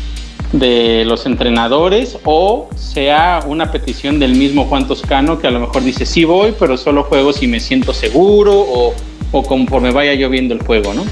[0.52, 5.84] de los entrenadores o sea una petición del mismo Juan Toscano que a lo mejor
[5.84, 8.92] dice sí voy, pero solo juego si me siento seguro o,
[9.30, 11.04] o conforme vaya yo viendo el juego, ¿no?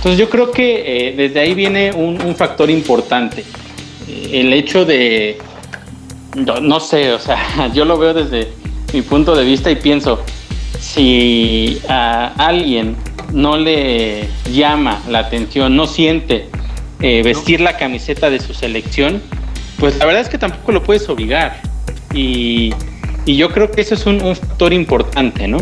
[0.00, 3.44] Entonces yo creo que eh, desde ahí viene un, factor importante.
[4.08, 5.36] Eh, el hecho de,
[6.62, 8.48] no, sé, o sea, yo lo veo desde
[8.94, 10.20] mi punto de vista y pienso,
[10.80, 12.96] si a alguien
[13.32, 16.48] no le llama la atención, no siente
[17.00, 19.22] eh, vestir la camiseta de su selección,
[19.78, 21.60] pues la verdad es que tampoco lo puedes obligar.
[22.12, 22.74] Y,
[23.26, 25.58] yo creo que ese es un, factor importante, ¿no?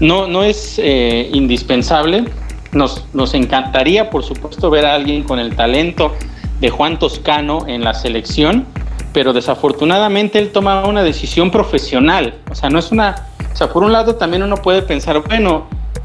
[0.00, 2.24] No, no es eh, indispensable.
[2.72, 6.14] Nos, nos encantaría, por supuesto, ver a alguien con el talento
[6.60, 8.66] de Juan Toscano en la selección,
[9.12, 12.34] pero desafortunadamente él toma una decisión profesional.
[12.50, 13.28] O sea, no es una.
[13.56, 15.64] O sea, por un lado también uno puede pensar, bueno,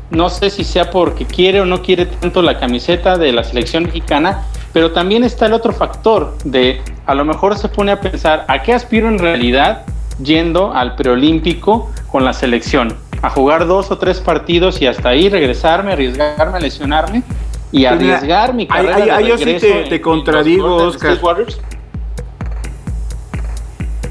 [0.09, 3.83] no sé si sea porque quiere o no quiere tanto la camiseta de la selección
[3.83, 8.45] mexicana, pero también está el otro factor de a lo mejor se pone a pensar
[8.47, 9.83] a qué aspiro en realidad
[10.23, 15.27] yendo al preolímpico con la selección, a jugar dos o tres partidos y hasta ahí
[15.27, 17.21] regresarme, arriesgarme a lesionarme
[17.73, 19.17] y pues arriesgar mi carrera.
[19.17, 19.57] Ahí, yo sí
[19.89, 21.19] te, contradigo, Oscar.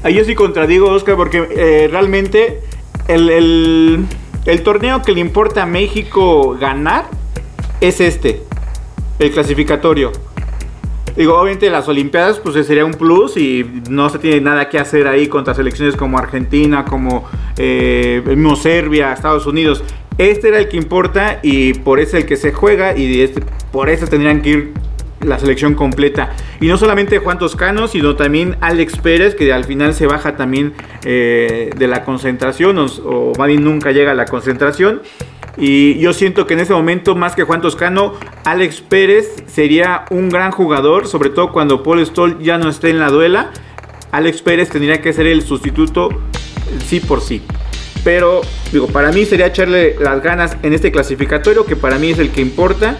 [0.03, 2.69] Ahí yo sí contradigo, Oscar, porque eh, realmente
[3.13, 4.07] el
[4.45, 7.05] el torneo que le importa a México ganar
[7.79, 8.41] es este,
[9.19, 10.11] el clasificatorio.
[11.15, 15.07] Digo, obviamente las Olimpiadas pues sería un plus y no se tiene nada que hacer
[15.07, 18.23] ahí contra selecciones como Argentina, como eh,
[18.59, 19.83] Serbia, Estados Unidos.
[20.17, 23.89] Este era el que importa y por eso el que se juega y este, por
[23.89, 24.73] eso tendrían que ir
[25.23, 26.31] la selección completa.
[26.59, 30.73] Y no solamente Juan Toscano, sino también Alex Pérez, que al final se baja también
[31.03, 35.01] eh, de la concentración, o, o nunca llega a la concentración.
[35.57, 38.13] Y yo siento que en ese momento, más que Juan Toscano,
[38.45, 42.99] Alex Pérez sería un gran jugador, sobre todo cuando Paul Stoll ya no esté en
[42.99, 43.51] la duela.
[44.11, 46.09] Alex Pérez tendría que ser el sustituto
[46.85, 47.41] sí por sí.
[48.03, 52.19] Pero, digo, para mí sería echarle las ganas en este clasificatorio, que para mí es
[52.19, 52.97] el que importa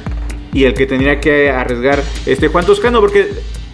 [0.54, 3.30] y el que tendría que arriesgar este Juan Toscano, porque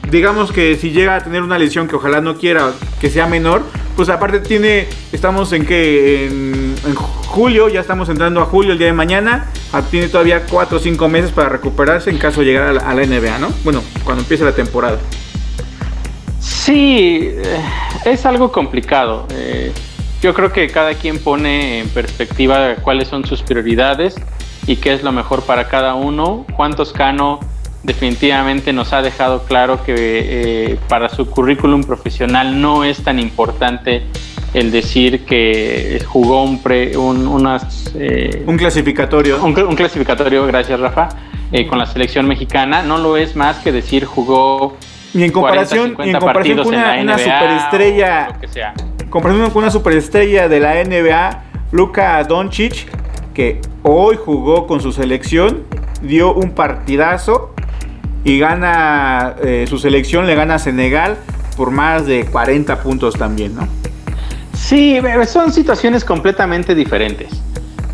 [0.10, 3.64] digamos que si llega a tener una lesión que ojalá no quiera que sea menor,
[3.96, 8.88] pues aparte tiene, estamos en que en, julio, ya estamos entrando a julio el día
[8.88, 12.68] de mañana, ah, tiene todavía 4 o 5 meses para recuperarse en caso de llegar
[12.68, 13.52] a la, NBA, ¿no?
[13.64, 14.98] Bueno, cuando empiece la temporada.
[16.40, 17.62] Sí, eh,
[18.06, 19.28] es algo complicado.
[19.32, 19.72] Eh,
[20.22, 24.16] yo creo que cada quien pone en perspectiva cuáles son sus prioridades
[24.68, 26.46] y qué es lo mejor para cada uno.
[26.54, 27.40] Juan Toscano
[27.84, 34.04] definitivamente nos ha dejado claro que eh, para su currículum profesional no es tan importante
[34.54, 36.62] el decir que jugó un,
[36.98, 39.44] un, unas, eh, un clasificatorio.
[39.44, 41.10] Un, clasificatorio, gracias Rafa,
[41.52, 42.82] eh, con la selección mexicana.
[42.82, 44.76] No lo es más que decir jugó.
[45.14, 48.28] Y en comparación, en comparación con una, una superestrella,
[49.10, 52.88] comparación con una superestrella de la NBA, Luka Doncic,
[53.38, 55.62] que hoy jugó con su selección,
[56.02, 57.54] dio un partidazo
[58.24, 61.18] y gana eh, su selección, le gana a Senegal
[61.56, 63.68] por más de 40 puntos también, ¿no?
[64.54, 67.30] Sí, son situaciones completamente diferentes.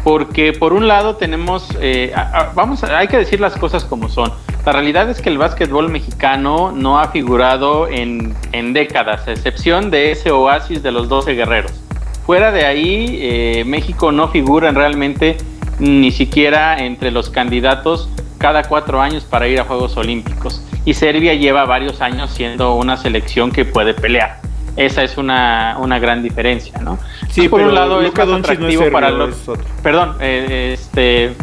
[0.05, 2.13] Porque por un lado tenemos, eh,
[2.55, 4.31] vamos, hay que decir las cosas como son.
[4.65, 9.91] La realidad es que el básquetbol mexicano no ha figurado en, en décadas, a excepción
[9.91, 11.82] de ese oasis de los 12 guerreros.
[12.25, 15.37] Fuera de ahí, eh, México no figura realmente
[15.79, 20.61] ni siquiera entre los candidatos cada cuatro años para ir a Juegos Olímpicos.
[20.85, 24.39] Y Serbia lleva varios años siendo una selección que puede pelear.
[24.75, 26.97] Esa es una, gran diferencia, ¿no?
[27.29, 29.35] Sí, por un lado es más atractivo para los...
[29.81, 31.33] Perdón, eh, este...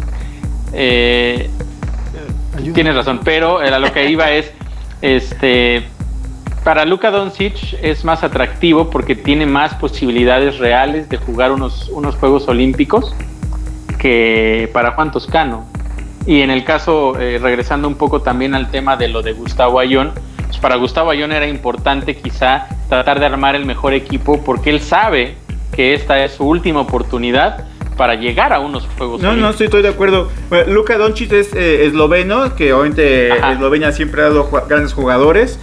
[0.73, 1.51] Eh,
[2.75, 4.53] tienes razón, pero a lo que iba es...
[5.03, 5.85] este
[6.65, 12.17] para Luka Doncic es más atractivo porque tiene más posibilidades reales de jugar unos, unos
[12.17, 13.15] Juegos Olímpicos
[13.99, 15.67] que para Juan Toscano.
[16.27, 19.79] Y en el caso, eh, regresando un poco también al tema de lo de Gustavo
[19.79, 20.13] Ayón,
[20.47, 24.81] pues para Gustavo Ayón era importante quizá tratar de armar el mejor equipo porque él
[24.81, 25.37] sabe
[25.73, 29.89] que esta es su última oportunidad para llegar a unos Juegos No, no, estoy, de
[29.89, 30.31] acuerdo.
[30.67, 35.59] Luka Doncic es eh, esloveno, que obviamente Eslovenia siempre ha dado grandes jugadores.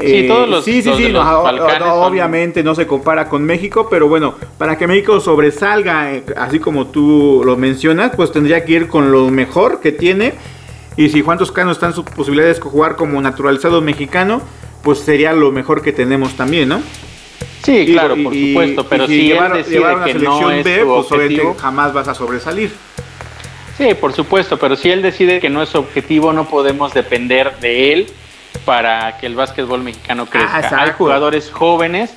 [0.00, 4.76] Sí, todos los, sí, sí, sí, obviamente no se compara con México, pero bueno, para
[4.78, 9.30] que México sobresalga, eh, así como tú lo mencionas, pues tendría que ir con lo
[9.30, 10.34] mejor que tiene.
[10.96, 14.42] Y si Juan Toscano está en sus posibilidades de jugar como naturalizado mexicano,
[14.82, 16.80] pues sería lo mejor que tenemos también, ¿no?
[17.64, 21.94] Sí, claro, por supuesto, pero si, él decide que no es B, pues objetivo, jamás
[21.94, 22.70] vas a sobresalir.
[23.78, 27.92] Sí, por supuesto, pero si él decide que no es objetivo, no podemos depender de
[27.92, 28.06] él
[28.64, 30.68] para que el básquetbol mexicano crezca.
[30.70, 32.14] Ah, Hay jugadores jóvenes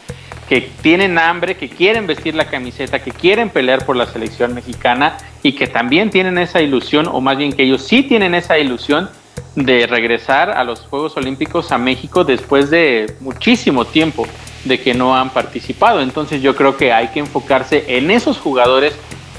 [0.48, 5.18] que tienen hambre, que quieren vestir la camiseta, que quieren pelear por la selección mexicana
[5.44, 9.10] y que también tienen esa ilusión, o más bien que ellos sí tienen esa ilusión
[9.56, 14.28] de regresar a los Juegos Olímpicos a México después de muchísimo tiempo
[14.64, 16.02] de que no han participado.
[16.02, 18.96] Entonces yo creo que hay que enfocarse en esos jugadores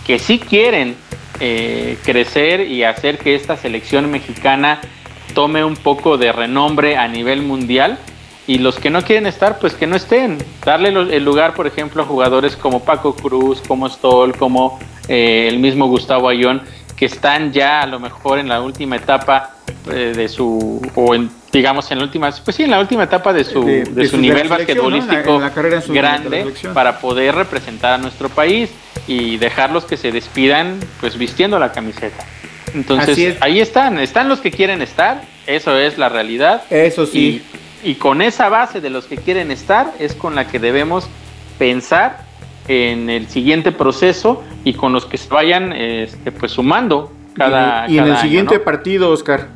[0.07, 0.97] que sí quieren
[1.41, 4.81] eh, crecer y hacer que esta selección mexicana
[5.35, 7.99] tome un poco de renombre a nivel mundial
[8.47, 10.39] y los que no quieren estar, pues que no estén.
[10.65, 15.59] Darle el lugar, por ejemplo, a jugadores como Paco Cruz, como Stoll, como eh, el
[15.59, 16.63] mismo Gustavo Ayón,
[16.97, 19.55] que están ya a lo mejor en la última etapa
[19.93, 23.35] eh, de su, o en, digamos en la última, pues sí, en la última etapa
[23.35, 25.41] de su, de, su, nivel basquetbolístico
[25.89, 28.71] grande para poder representar a nuestro país
[29.07, 32.25] y dejarlos que se despidan pues vistiendo la camiseta.
[32.75, 36.63] Entonces, ahí están, están los que quieren estar, eso es la realidad.
[36.71, 37.43] Eso sí.
[37.83, 41.09] Y, con esa base de los que quieren estar es con la que debemos
[41.59, 42.19] pensar
[42.67, 47.99] en el siguiente proceso y con los que se vayan este, pues sumando cada Y
[47.99, 49.47] en, el siguiente partido, Oscar.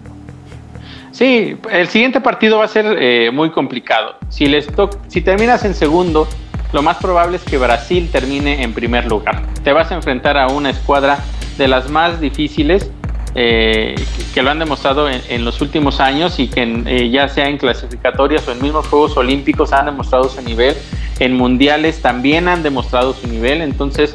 [1.11, 4.16] Sí, el siguiente partido va a ser eh, muy complicado.
[4.31, 4.66] Si, les
[5.09, 6.27] si terminas en segundo,
[6.72, 9.42] lo más probable es que Brasil termine en primer lugar.
[9.62, 11.18] Te vas a enfrentar a una escuadra
[11.59, 12.90] de las más difíciles
[13.35, 13.95] eh,
[14.35, 18.47] que lo han demostrado en, los últimos años y que eh, ya sea en clasificatorias
[18.47, 20.77] o en mismos Juegos Olímpicos han demostrado su nivel,
[21.18, 24.14] en mundiales también han demostrado su nivel, entonces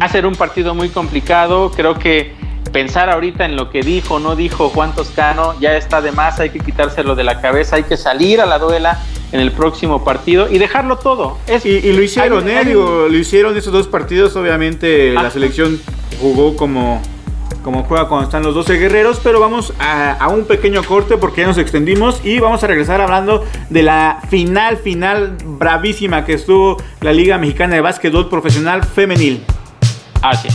[0.00, 2.32] va a ser un partido muy complicado, creo que
[2.72, 6.40] pensar ahorita en lo que dijo o no dijo Juan Toscano ya está de más,
[6.40, 8.98] hay que quitárselo de la cabeza, hay que salir a la duela
[9.32, 11.36] en el próximo partido y dejarlo todo.
[11.64, 12.64] y, lo hicieron, ¿eh?
[12.64, 15.78] lo hicieron esos dos partidos, obviamente la selección
[16.18, 17.02] jugó como
[17.62, 21.46] como juega cuando están los 12 guerreros, pero vamos a, un pequeño corte porque ya
[21.46, 27.12] nos extendimos y vamos a regresar hablando de la final, final bravísima que estuvo la
[27.12, 29.44] Liga Mexicana de Básquetbol Profesional Femenil.
[30.22, 30.48] Así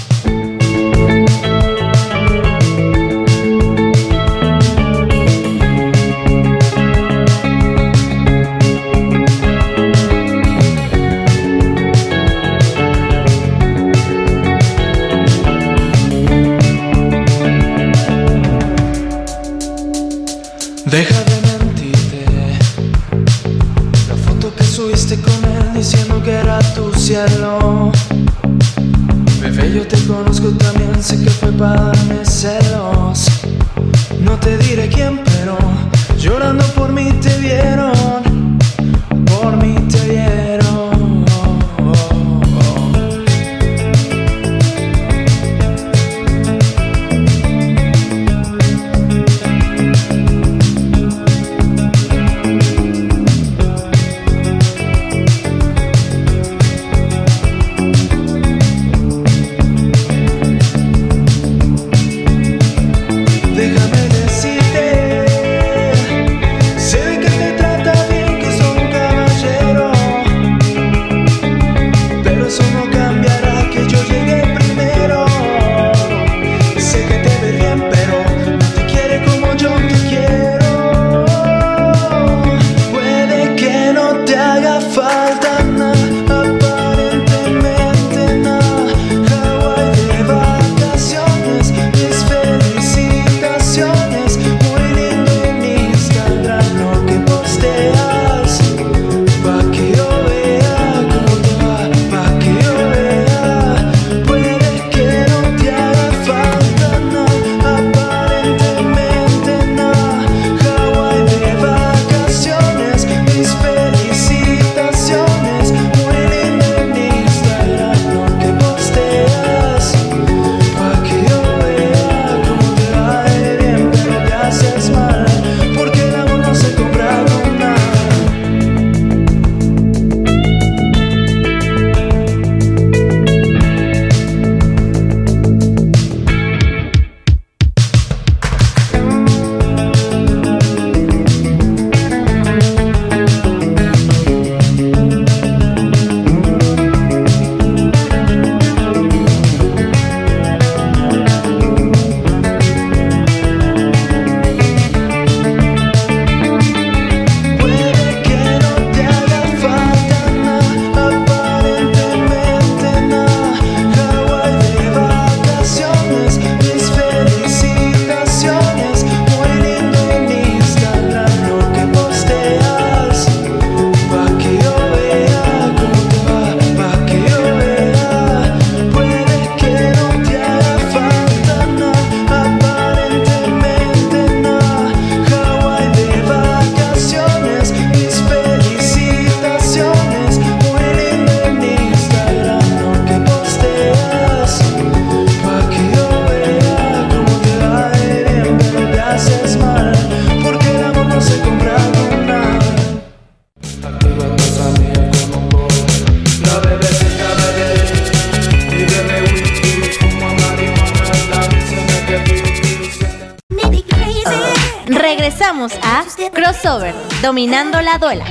[217.38, 218.26] dominando la duela.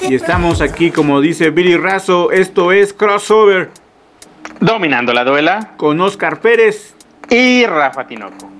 [0.00, 3.70] Y estamos aquí, como dice Billy Razo, esto es Crossover
[4.58, 6.94] Dominando la duela con Oscar Pérez.
[7.30, 8.50] y Rafa Tinoco.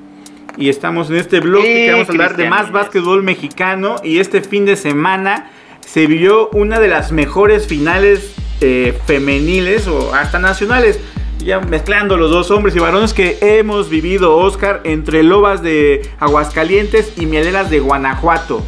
[0.56, 2.72] Y estamos en este blog Y que vamos a hablar de más Núñez.
[2.72, 3.96] básquetbol mexicano.
[4.04, 10.14] Y este fin de semana se vivió una de las mejores finales eh, femeniles o
[10.14, 11.00] hasta nacionales.
[11.44, 17.14] Ya mezclando los dos hombres y varones que hemos vivido, Oscar, entre Lobas de Aguascalientes
[17.16, 18.62] y Mieleras de Guanajuato.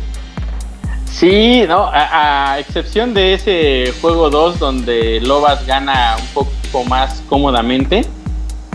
[1.05, 8.07] Sí, no, a, excepción de ese juego 2 donde Lobas gana un poco más cómodamente,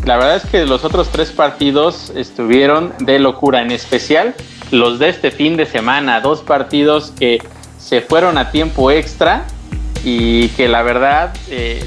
[0.08, 4.36] la verdad es que los otros tres partidos estuvieron de locura, en especial
[4.72, 7.42] los de este fin de semana, dos partidos que
[7.78, 9.46] se fueron a tiempo extra
[10.06, 11.86] y que la verdad eh,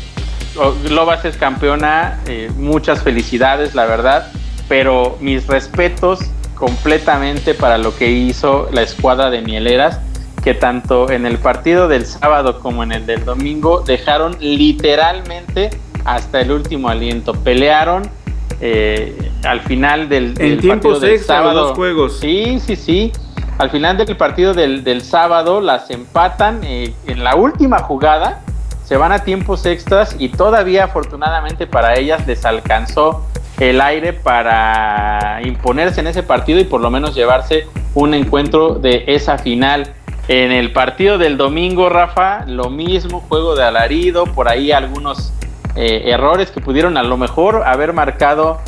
[0.56, 4.30] o- Lobas es campeona, eh, muchas felicidades, la verdad,
[4.68, 6.20] pero mis respetos
[6.54, 9.98] completamente para lo que hizo la escuadra de Mieleras,
[10.42, 15.70] que tanto en el partido del sábado como en el del domingo dejaron literalmente
[16.04, 18.02] hasta el último aliento, pelearon
[18.60, 21.74] eh, al final del, del tiempos del extra, sábado.
[21.74, 22.18] juegos.
[22.20, 23.12] Sí, sí, sí.
[23.58, 28.40] Al final del partido del, del sábado las empatan eh, en la última jugada,
[28.90, 33.24] se van a tiempos extras y todavía afortunadamente para ellas les alcanzó
[33.61, 39.05] el aire para imponerse en ese partido y por lo menos llevarse un encuentro de
[39.07, 39.92] esa final.
[40.26, 45.33] En el partido del domingo, Rafa, lo mismo, juego de alarido, por ahí algunos
[45.76, 48.59] eh, errores que pudieron a lo mejor haber marcado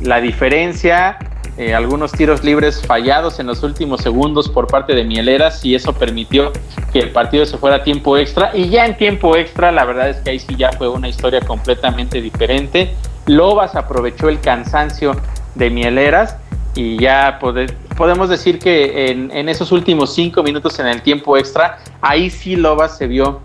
[0.00, 1.18] la diferencia,
[1.58, 5.92] eh, algunos tiros libres fallados en los últimos segundos por parte de Mieleras y eso
[5.92, 6.50] permitió
[6.92, 10.08] que el partido se fuera a tiempo extra y ya en tiempo extra la verdad
[10.08, 12.94] es que ahí sí ya fue una historia completamente diferente.
[13.26, 15.14] Lobas aprovechó el cansancio
[15.54, 16.36] de Mieleras
[16.74, 21.36] y ya pode- podemos decir que en, en esos últimos cinco minutos en el tiempo
[21.36, 23.40] extra, ahí sí Lobas se vio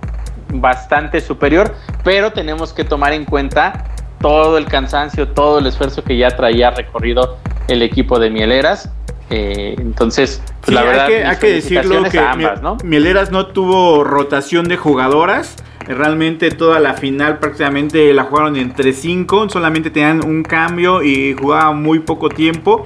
[0.54, 3.84] bastante superior, pero tenemos que tomar en cuenta
[4.22, 8.90] todo el cansancio, todo el esfuerzo que ya traía recorrido el equipo de Mieleras.
[9.30, 12.78] Eh, entonces, pues, Sí, la verdad, hay que, mis hay que decirlo que ambas, ¿no?
[12.84, 15.56] Mieleras no tuvo rotación de jugadoras.
[15.86, 19.48] Realmente toda la final prácticamente la jugaron entre cinco.
[19.50, 22.86] Solamente tenían un cambio y jugaban muy poco tiempo.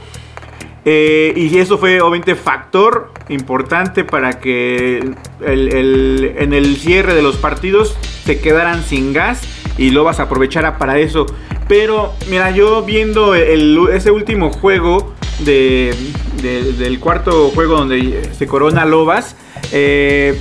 [0.83, 4.97] Eh, y eso fue obviamente factor importante para que
[5.45, 9.41] el- el- en el cierre de los partidos se quedaran sin gas
[9.81, 11.25] y Lobas aprovechara para eso.
[11.67, 15.93] Pero mira, yo viendo el- ese último juego de-
[16.41, 19.35] de- del cuarto juego donde se corona Lobas,
[19.71, 20.39] eh,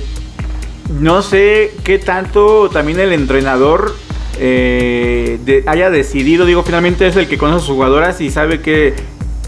[0.99, 3.95] no sé qué tanto también el entrenador
[4.43, 8.93] eh, haya decidido, digo, finalmente es el que conoce a sus jugadoras y sabe qué,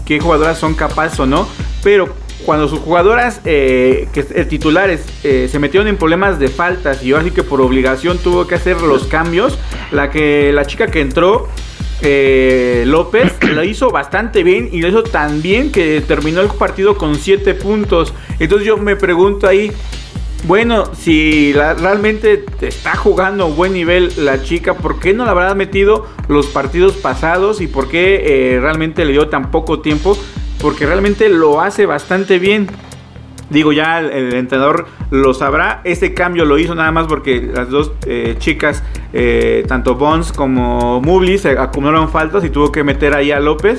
[0.04, 1.48] qué jugadoras son capaces o no,
[1.82, 2.14] pero
[2.44, 7.30] cuando sus jugadoras eh, que eh, titulares se metieron en problemas de faltas y así
[7.30, 9.58] que por obligación tuvo que hacer los cambios,
[9.90, 11.48] la que la chica que entró
[12.02, 16.96] eh, López lo hizo bastante bien y lo hizo tan bien que terminó el partido
[16.96, 18.12] con 7 puntos.
[18.38, 19.72] Entonces yo me pregunto ahí,
[20.46, 25.54] bueno, si la- realmente está jugando buen nivel la chica, ¿por qué no la habrá
[25.54, 30.18] metido los partidos pasados y por qué eh, realmente le dio tan poco tiempo?
[30.64, 32.68] Porque realmente lo hace bastante bien.
[33.50, 35.82] Digo, ya el, entrenador lo sabrá.
[35.84, 41.02] Ese cambio lo hizo nada más porque las dos eh, chicas, eh, tanto Bones como
[41.02, 43.78] Mubli, se acumularon faltas y tuvo que meter ahí a López.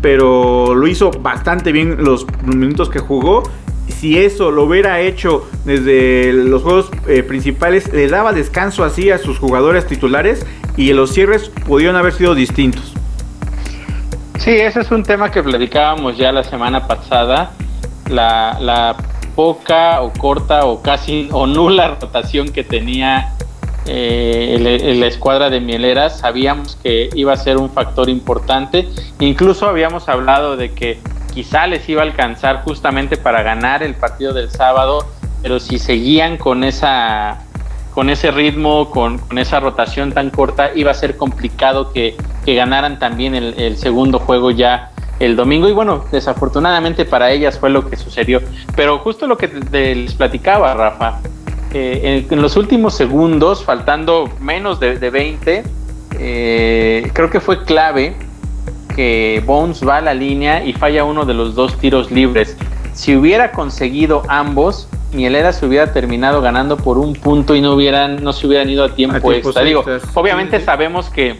[0.00, 3.42] Pero lo hizo bastante bien los minutos que jugó.
[3.88, 9.18] Si eso lo hubiera hecho desde los juegos eh, principales, le daba descanso así a
[9.18, 10.46] sus jugadores titulares
[10.78, 12.94] y los cierres pudieron haber sido distintos.
[14.42, 17.52] Sí, ese es un tema que platicábamos ya la semana pasada.
[18.10, 18.96] La, la
[19.36, 23.34] poca o corta o casi o nula rotación que tenía
[23.86, 26.18] eh, la escuadra de Mieleras.
[26.18, 28.88] Sabíamos que iba a ser un factor importante.
[29.20, 30.98] Incluso habíamos hablado de que
[31.32, 35.06] quizá les iba a alcanzar justamente para ganar el partido del sábado,
[35.40, 37.44] pero si seguían con esa
[37.94, 42.98] con ese ritmo, con esa rotación tan corta, iba a ser complicado que, que ganaran
[42.98, 44.90] también el, el segundo juego ya
[45.20, 45.68] el domingo.
[45.68, 48.40] Y bueno, desafortunadamente para ellas fue lo que sucedió.
[48.76, 51.20] Pero justo lo que te- te les platicaba, Rafa,
[51.72, 55.62] eh, en, en los últimos segundos, faltando menos de, de 20,
[56.18, 58.14] eh, creo que fue clave
[58.94, 62.56] que Bones va a la línea y falla uno de los dos tiros libres.
[62.92, 68.22] Si hubiera conseguido ambos, Mielera se hubiera terminado ganando por un punto y no hubieran,
[68.22, 69.62] no se hubieran ido a tiempo A extra.
[69.62, 69.84] Digo,
[70.14, 70.64] obviamente sí.
[70.66, 71.38] sabemos que,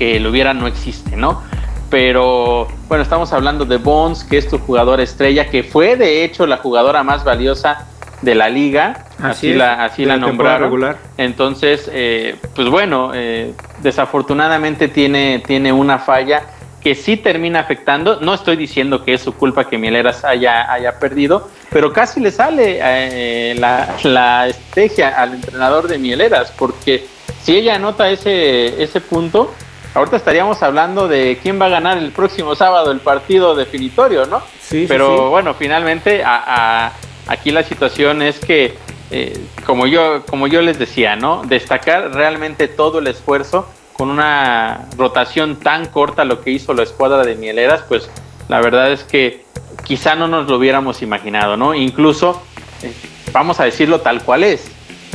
[0.00, 1.42] que el hubiera no existe, ¿no?
[1.90, 6.46] pero bueno, estamos hablando de Bones, que es tu jugadora estrella, que fue de hecho
[6.46, 7.88] la jugadora más valiosa
[8.22, 10.62] de la liga, así, la, así la nombraron.
[10.62, 10.98] Regular.
[11.18, 16.42] Entonces, eh, pues bueno, eh, desafortunadamente tiene, tiene una falla
[16.80, 18.20] que sí termina afectando.
[18.20, 22.30] No estoy diciendo que es su culpa que Mieleras haya, haya perdido, pero casi le
[22.30, 27.06] sale eh, la, la, estrategia al entrenador de Mieleras, porque
[27.42, 29.52] si ella anota ese, ese punto,
[29.94, 34.42] ahorita estaríamos hablando de quién va a ganar el próximo sábado el partido definitorio, ¿no?
[34.60, 34.86] Sí.
[34.88, 36.92] Pero bueno, finalmente a,
[37.26, 38.74] aquí la situación es que,
[39.10, 41.42] eh, como, yo, como yo les decía, ¿no?
[41.44, 47.22] Destacar realmente todo el esfuerzo con una rotación tan corta lo que hizo la escuadra
[47.22, 48.08] de Mieleras, pues
[48.48, 49.44] la verdad es que
[49.84, 51.74] quizá no nos lo hubiéramos imaginado, ¿no?
[51.74, 52.40] Incluso,
[52.82, 52.92] eh,
[53.32, 54.70] vamos a decirlo tal cual es,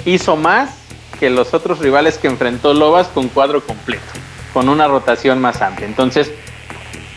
[0.05, 0.78] hizo más
[1.19, 4.03] que los otros rivales que enfrentó Lobas con cuadro completo,
[4.56, 5.86] con una rotación más amplia.
[5.86, 6.32] Entonces,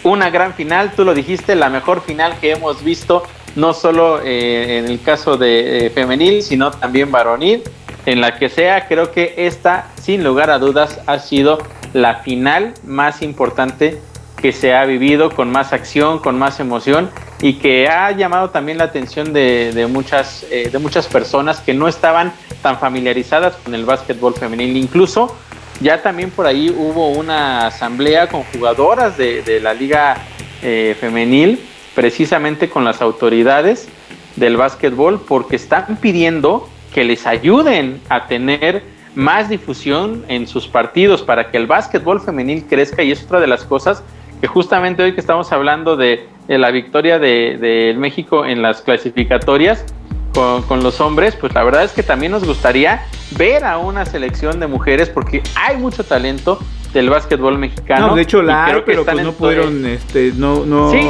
[0.03, 3.23] una gran final, tú lo dijiste, la mejor final que hemos visto,
[3.55, 7.63] no solo eh, en el caso de eh, femenil, sino también varonil
[8.07, 11.59] en la que sea, creo que esta, sin lugar a dudas, ha sido
[11.93, 14.01] la final más importante
[14.43, 17.09] que se ha vivido con más acción, con más emoción
[17.41, 21.87] y que ha llamado también la atención de, muchas, eh, de muchas personas que no
[21.87, 22.33] estaban
[22.63, 24.77] tan familiarizadas con el básquetbol femenil.
[24.77, 25.37] Incluso
[25.81, 30.17] ya también por ahí hubo una asamblea con jugadoras de, la liga
[30.63, 31.61] eh, femenil,
[31.95, 33.89] precisamente con las autoridades
[34.37, 38.83] del básquetbol, porque están pidiendo que les ayuden a tener
[39.15, 43.03] más difusión en sus partidos para que el básquetbol femenil crezca.
[43.03, 44.03] Y es otra de las cosas
[44.41, 49.85] que justamente hoy que estamos hablando de, la victoria de, México en las clasificatorias
[50.67, 53.03] con, los hombres, pues la verdad es que también nos gustaría
[53.37, 56.59] ver a una selección de mujeres porque hay mucho talento
[56.93, 58.09] del básquetbol mexicano.
[58.09, 60.91] No, de hecho la hay, pero pues no pudieron, este, no, no...
[60.91, 61.01] Sí,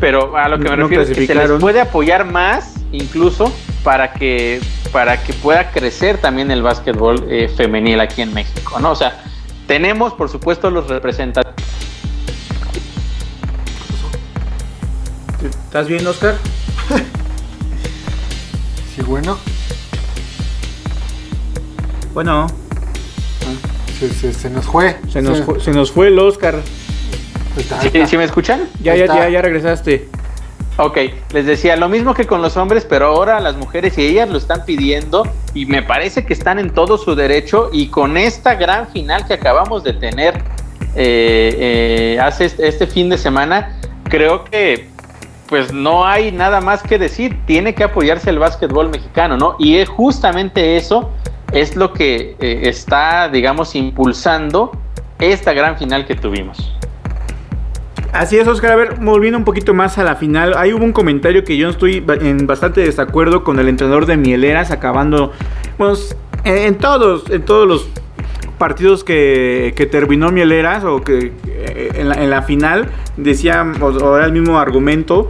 [0.00, 3.52] pero a lo que me refiero es que se les puede apoyar más incluso
[3.84, 4.60] para que,
[4.92, 8.92] para que pueda crecer también el básquetbol eh, femenil aquí en México, ¿no?
[8.92, 9.22] O sea,
[9.66, 11.54] tenemos, por supuesto, los representantes.
[15.42, 16.34] ¿Estás bien, Oscar?
[18.98, 19.38] Sí, bueno.
[22.14, 22.46] Bueno.
[23.98, 24.96] Se, nos fue.
[25.08, 26.56] Se nos, fue, se nos fue el Oscar.
[28.06, 28.68] ¿Sí, me escuchan?
[28.80, 30.08] Ya, ya, ya, ya regresaste.
[30.76, 30.96] Ok,
[31.32, 34.38] les decía lo mismo que con los hombres, pero ahora las mujeres y ellas lo
[34.38, 38.86] están pidiendo y me parece que están en todo su derecho y con esta gran
[38.86, 40.40] final que acabamos de tener
[40.94, 44.88] eh, eh, hace este, este, fin de semana, creo que
[45.48, 49.56] pues no hay nada más que decir, tiene que apoyarse el básquetbol mexicano, ¿no?
[49.58, 51.10] Y es justamente eso
[51.52, 54.72] es lo que eh, está, digamos, impulsando
[55.18, 56.74] esta gran final que tuvimos.
[58.12, 58.72] Así es, Oscar.
[58.72, 61.68] A ver, volviendo un poquito más a la final, ahí hubo un comentario que yo
[61.68, 65.32] estoy en bastante desacuerdo con el entrenador de Mieleras, acabando,
[65.76, 67.88] pues, en, todos, en todos los
[68.58, 74.58] partidos que, terminó Mieleras o que eh, en la, final decía, o, era el mismo
[74.58, 75.28] argumento,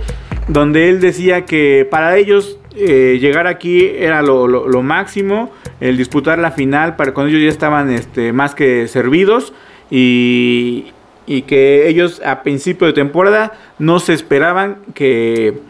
[0.48, 6.50] donde él decía que para ellos eh, llegar aquí era lo, máximo, el disputar la
[6.50, 9.52] final, para cuando ellos ya estaban este, más que servidos
[9.90, 10.92] y,
[11.26, 15.60] y que ellos a principio de temporada no se esperaban que,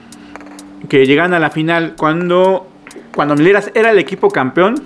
[0.89, 2.69] que llegaran a la final cuando,
[3.15, 4.77] cuando Mileras era el equipo campeón.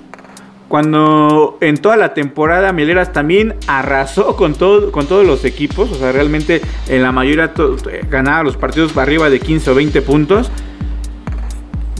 [0.73, 5.97] Cuando en toda la temporada Mileras también arrasó con, todo, con todos los equipos, o
[5.97, 7.53] sea, realmente en la mayoría
[8.09, 10.51] ganaba los partidos para arriba de 15 o 20 puntos.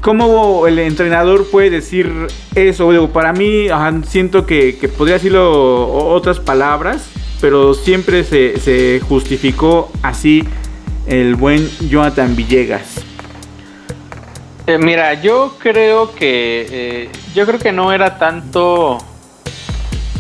[0.01, 2.11] ¿Cómo el entrenador puede decir
[2.55, 3.11] eso?
[3.13, 3.67] para mí
[4.07, 7.11] siento que, que podría decirlo otras palabras,
[7.43, 10.45] pero siempre se, justificó así
[11.07, 13.05] el buen Jonathan Villegas.
[14.67, 18.99] Eh, mira, yo creo que eh, yo creo que no era tanto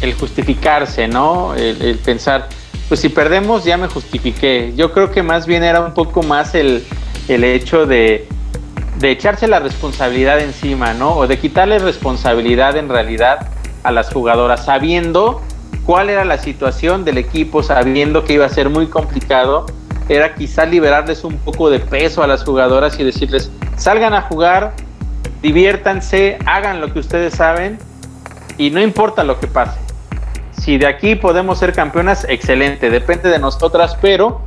[0.01, 1.55] el justificarse, ¿no?
[1.55, 2.49] El, pensar,
[2.89, 4.73] pues si perdemos ya me justifiqué.
[4.77, 6.85] Yo creo que más bien era un poco más el,
[7.29, 8.29] el hecho de,
[8.99, 11.17] de echarse la responsabilidad encima, ¿no?
[11.17, 13.49] O de quitarle responsabilidad en realidad
[13.85, 15.43] a las jugadoras, sabiendo
[15.85, 19.67] cuál era la situación del equipo, sabiendo que iba a ser muy complicado,
[20.09, 24.75] era quizá liberarles un poco de peso a las jugadoras y decirles, salgan a jugar,
[25.43, 27.79] diviértanse, hagan lo que ustedes saben
[28.59, 29.79] y no importa lo que pase.
[30.53, 34.43] Si de aquí podemos ser campeonas, excelente, depende de nosotras, pero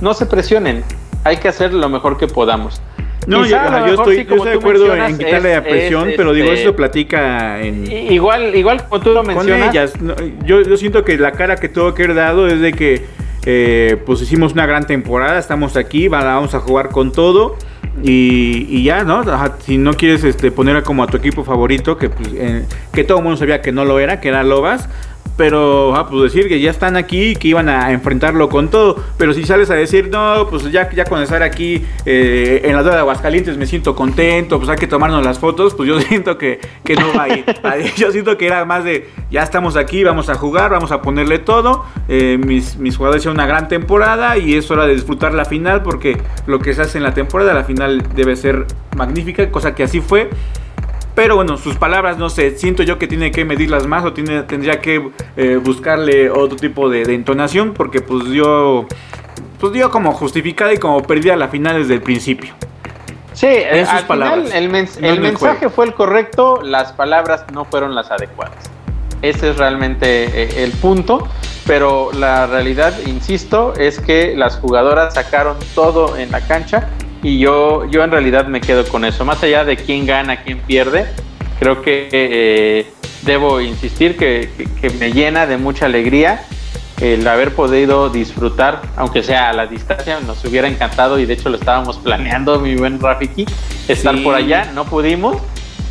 [0.00, 0.84] no se presionen,
[1.24, 2.80] hay que hacer lo mejor que podamos.
[3.26, 7.90] No, yo, estoy, de acuerdo en quitarle la presión, pero digo, este, eso platica en...
[8.10, 9.92] Igual, igual como tú lo mencionas.
[9.92, 10.38] Con ellas.
[10.44, 13.04] yo, yo siento que la cara que tuvo que haber dado es de que
[13.46, 17.56] eh, pues hicimos una gran temporada, estamos aquí, vamos a jugar con todo.
[18.02, 19.24] Y, ya, ¿no?
[19.64, 22.28] si no quieres este, poner como a tu equipo favorito, que, pues,
[22.92, 24.88] que todo el mundo sabía que no lo era, que era Lobas,
[25.40, 29.02] pero ah, pues decir que ya están aquí, que iban a enfrentarlo con todo.
[29.16, 32.82] Pero si sales a decir, no, pues ya, ya con estar aquí eh, en la
[32.82, 36.36] zona de Aguascalientes me siento contento, pues hay que tomarnos las fotos, pues yo siento
[36.36, 37.44] que, que no va a ir.
[37.96, 41.38] Yo siento que era más de, ya estamos aquí, vamos a jugar, vamos a ponerle
[41.38, 41.86] todo.
[42.08, 45.82] Eh, mis, mis jugadores hicieron una gran temporada y es hora de disfrutar la final
[45.82, 49.84] porque lo que se hace en la temporada, la final debe ser magnífica, cosa que
[49.84, 50.28] así fue.
[51.14, 54.42] Pero bueno, sus palabras, no sé, siento yo que tiene que medirlas más o tiene,
[54.44, 58.86] tendría que eh, buscarle otro tipo de, entonación porque pues dio,
[59.58, 62.54] pues dio como justificada y como perdida la final desde el principio.
[63.32, 64.52] Sí, en sus palabras.
[64.52, 68.70] el, mensaje fue el correcto, las palabras no fueron las adecuadas.
[69.22, 71.28] Ese es realmente eh, el punto,
[71.66, 76.88] pero la realidad, insisto, es que las jugadoras sacaron todo en la cancha
[77.22, 79.24] y yo, yo en realidad me quedo con eso.
[79.24, 81.06] Más allá de quién gana, quién pierde,
[81.58, 82.86] creo que eh,
[83.22, 84.48] debo insistir que,
[84.98, 86.42] me llena de mucha alegría
[87.00, 91.48] el haber podido disfrutar, aunque sea a la distancia, nos hubiera encantado y de hecho
[91.48, 93.46] lo estábamos planeando, mi buen Rafiki,
[93.88, 95.38] estar por allá, no pudimos,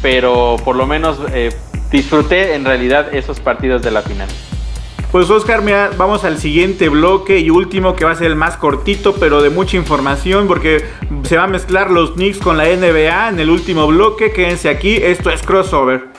[0.04, 1.50] pero por lo menos eh,
[1.90, 4.30] disfruté en realidad esos partidos de la final.
[5.12, 5.64] Pues Oscar,
[5.97, 9.49] vamos al siguiente bloque y último que va a ser el más cortito, pero de
[9.49, 10.86] mucha información, porque
[11.24, 14.32] se va a mezclar los Knicks con la NBA en el último bloque.
[14.32, 16.10] Quédense aquí, esto es crossover.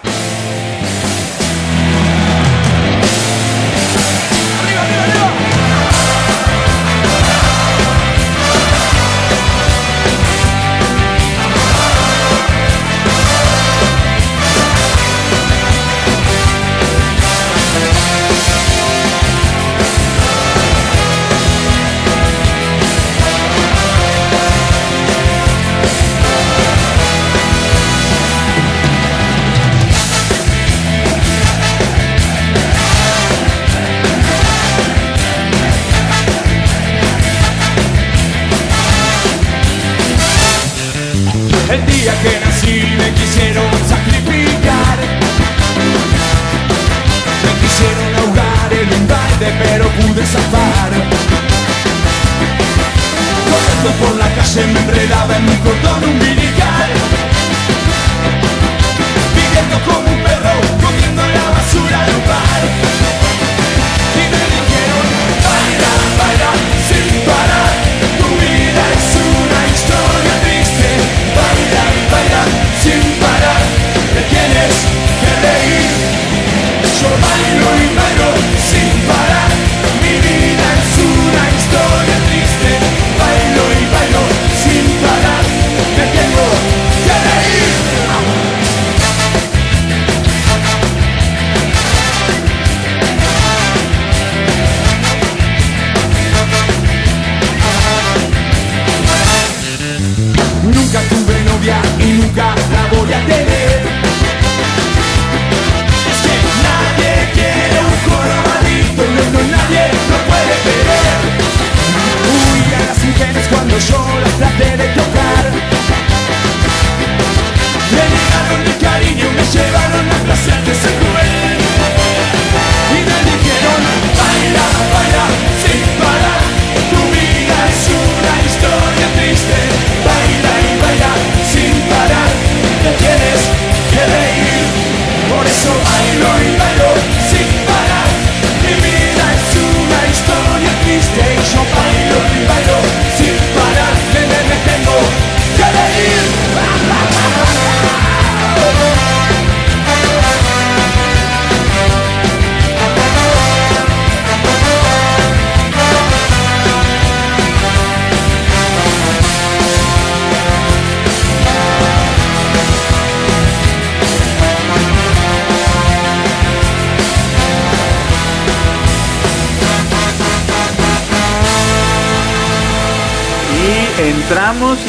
[103.10, 103.49] ya te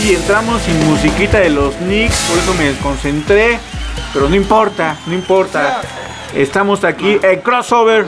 [0.03, 3.59] y entramos sin musiquita de los Knicks, por eso me desconcentré.
[4.13, 5.81] Pero no importa, no importa.
[6.33, 8.07] Estamos aquí en crossover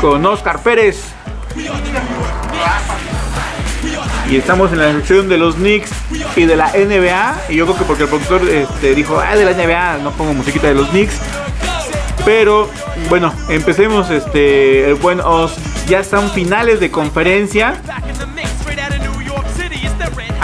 [0.00, 1.04] con Oscar Pérez.
[4.28, 5.90] Y estamos en la sección de los Knicks
[6.36, 7.42] y de la NBA.
[7.48, 10.34] Y yo creo que porque el productor este, dijo, ah, de la NBA no pongo
[10.34, 11.14] musiquita de los Knicks.
[12.24, 12.70] Pero
[13.08, 15.56] bueno, empecemos este el buen Os
[15.88, 17.80] ya son finales de conferencia.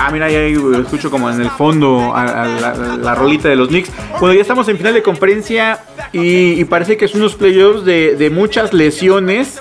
[0.01, 3.91] Ah, mira, ya escucho como en el fondo la, rolita de los Knicks.
[4.21, 5.81] Bueno, ya estamos en final de conferencia
[6.13, 9.61] y, parece que son unos playoffs de, de, muchas lesiones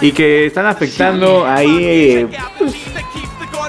[0.00, 1.78] y que están afectando ahí.
[1.84, 2.28] Eh,
[2.58, 2.74] pues,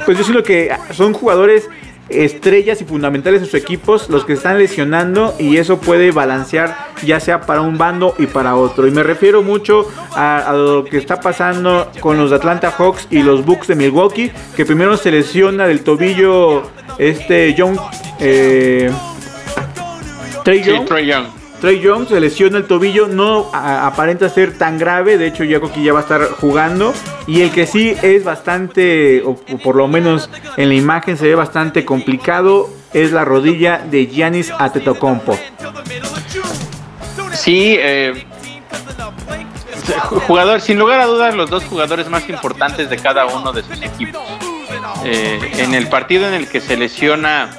[0.06, 1.70] pues yo siento que son jugadores
[2.10, 7.20] estrellas y fundamentales de sus equipos los que están lesionando y eso puede balancear ya
[7.20, 8.88] sea para un bando y para otro.
[8.88, 13.46] Y me refiero mucho a, lo que está pasando con los Atlanta Hawks y los
[13.46, 16.64] Bucks de Milwaukee, que primero se lesiona del tobillo
[16.98, 17.78] este Young.
[18.20, 18.92] Eh,
[20.44, 20.86] Trey Young.
[20.86, 25.84] Trey Young se lesiona el tobillo, no aparenta ser tan grave, de hecho yo que
[25.84, 26.94] ya va a estar jugando.
[27.26, 31.36] Y el que sí es bastante, o, por lo menos en la imagen se ve
[31.36, 35.38] bastante complicado, es la rodilla de Giannis Atetokounmpo.
[37.34, 38.26] Sí, eh,
[40.28, 43.82] jugador, sin lugar a dudas, los dos jugadores más importantes de cada uno de sus
[43.82, 44.22] equipos.
[45.06, 47.50] Eh, en el partido en el que se lesiona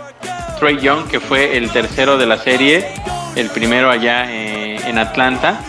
[0.59, 2.95] Trey Young, que fue el tercero de la serie,
[3.39, 5.61] el primero allá eh, en Atlanta.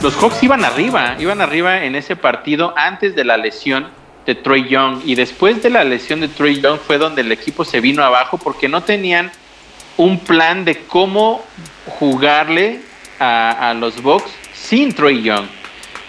[0.00, 3.88] Los Hawks iban arriba, iban arriba en ese partido antes de la lesión
[4.24, 7.64] de Troy Young y después de la lesión de Troy Young fue donde el equipo
[7.64, 9.32] se vino abajo porque no tenían
[9.96, 11.44] un plan de cómo
[11.98, 12.80] jugarle
[13.18, 15.46] a, los Bucks sin Troy Young.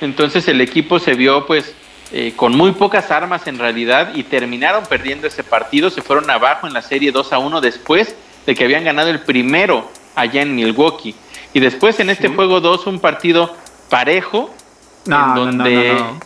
[0.02, 1.74] Entonces el equipo se vio pues
[2.12, 6.68] eh, con muy pocas armas en realidad y terminaron perdiendo ese partido, se fueron abajo
[6.68, 8.16] en la serie 2 a 1 después
[8.46, 11.16] de que habían ganado el primero allá en Milwaukee.
[11.54, 13.56] Y después en este juego 2 un partido
[13.90, 14.50] parejo.
[15.06, 16.20] No, donde, no,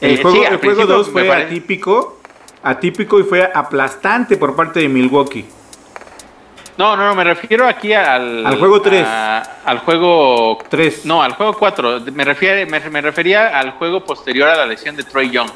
[0.00, 2.20] El eh, juego, 2 fue atípico,
[2.62, 5.46] atípico y fue aplastante por parte de Milwaukee.
[6.78, 8.46] No, no, no, me refiero aquí al...
[8.46, 9.06] Al juego 3.
[9.06, 11.04] al juego 3.
[11.04, 12.00] No, al juego 4.
[12.14, 15.50] Me, refiere, me, refería al juego posterior a la lesión de Troy Young.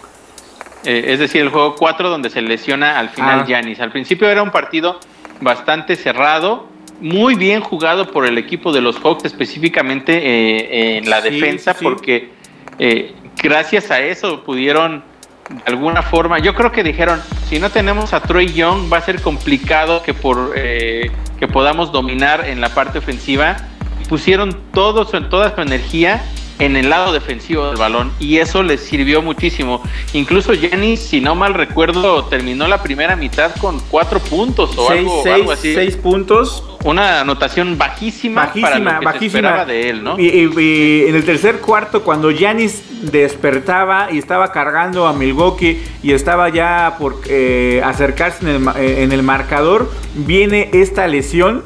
[0.85, 3.81] Eh, es decir, el juego 4 donde se lesiona al final Janis.
[3.81, 3.85] Ah.
[3.85, 5.01] Al principio era un partido
[5.41, 6.67] bastante cerrado,
[7.05, 12.31] muy bien jugado por el equipo de los Hawks, específicamente eh, en la defensa, porque
[12.79, 15.05] eh, gracias a eso pudieron
[15.51, 19.01] de alguna forma, yo creo que dijeron, si no tenemos a Troy Young va a
[19.03, 23.57] ser complicado que por eh, que podamos dominar en la parte ofensiva.
[24.09, 26.23] Pusieron todo, toda su energía
[26.59, 29.83] en el lado defensivo del balón y eso les sirvió muchísimo.
[30.13, 35.53] Incluso Jenny, si no mal recuerdo, terminó la primera mitad con cuatro puntos o algo,
[35.53, 35.75] así.
[35.75, 36.65] Seis puntos.
[36.85, 40.19] Una anotación bajísima, para lo que Se esperaba de él, ¿no?
[40.19, 46.51] Y, en el tercer cuarto, cuando Yanis despertaba y estaba cargando a Milwaukee y estaba
[46.51, 51.63] ya por eh, acercarse en el, eh, en el marcador, viene esta lesión.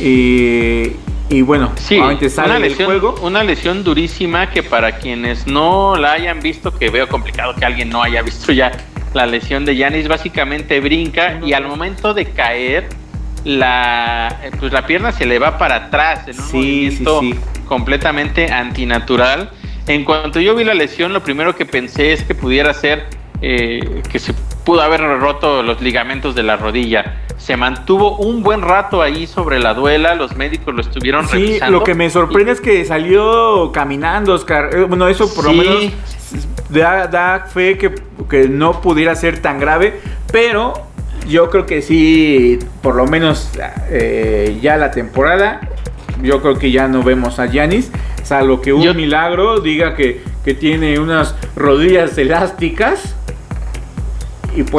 [0.00, 0.96] Y,
[1.30, 1.98] y bueno, sí,
[2.28, 3.14] sale una lesión, juego.
[3.22, 7.88] Una lesión durísima que para quienes no la hayan visto, que veo complicado que alguien
[7.88, 8.72] no haya visto ya
[9.14, 12.88] la lesión de Yanis, básicamente brinca y al momento de caer,
[13.44, 17.20] la, pues la pierna se le va para atrás en un movimiento
[17.66, 19.50] completamente antinatural.
[19.86, 23.06] En cuanto yo vi la lesión, lo primero que pensé es que pudiera ser
[23.46, 24.32] eh, que se
[24.64, 27.20] pudo haber roto los ligamentos de la rodilla.
[27.36, 31.84] Se mantuvo un buen rato ahí sobre la duela, los médicos lo estuvieron sí, Lo
[31.84, 34.70] que me sorprende es que salió caminando, Oscar.
[34.74, 35.92] Eh, bueno, eso por lo menos
[36.70, 37.94] da, fe que,
[38.30, 40.00] que, no pudiera ser tan grave,
[40.32, 40.72] pero
[41.28, 43.50] yo creo que sí, por lo menos
[43.90, 45.60] eh, ya la temporada,
[46.22, 47.90] yo creo que ya no vemos a Yanis,
[48.22, 53.14] salvo que un milagro diga que, que tiene unas rodillas elásticas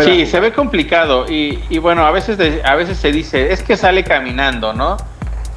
[0.03, 4.03] Sí, se ve complicado y, bueno, a veces, a veces se dice, es que sale
[4.03, 4.97] caminando, ¿no?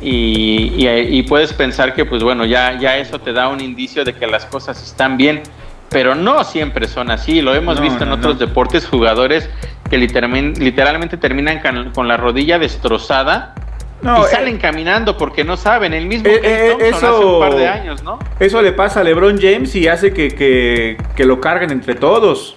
[0.00, 4.26] Y, puedes pensar que pues bueno, ya, ya eso te da un indicio de que
[4.26, 5.42] las cosas están bien,
[5.88, 9.48] pero no siempre son así, lo hemos visto en otros deportes, jugadores
[9.88, 11.60] que literalmente, literalmente terminan
[11.94, 13.54] con, la rodilla destrozada.
[14.02, 15.94] y salen eh, caminando porque no saben.
[15.94, 18.18] El mismo eh, eh eso, hace un par de años, ¿no?
[18.38, 22.56] Eso le pasa a LeBron James y hace que, que lo carguen entre todos.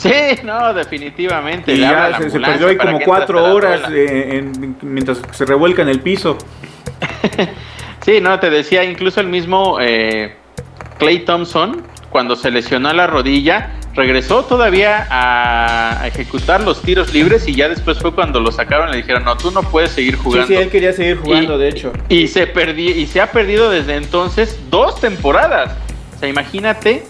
[0.00, 1.74] Sí, no, definitivamente.
[1.74, 3.82] Y ya se, perdió ahí como cuatro horas
[4.80, 6.38] mientras se revuelca en el piso.
[8.04, 10.36] sí, no, te decía, incluso el mismo eh,
[10.98, 17.54] Clay Thompson, cuando se lesionó la rodilla, regresó todavía a, ejecutar los tiros libres y
[17.54, 20.46] ya después fue cuando lo sacaron y le dijeron, no, tú no puedes seguir jugando.
[20.46, 21.92] Sí, sí, él quería seguir jugando, de hecho.
[22.08, 25.76] Y se, perdió, y se ha perdido desde entonces dos temporadas.
[26.16, 27.04] O sea, imagínate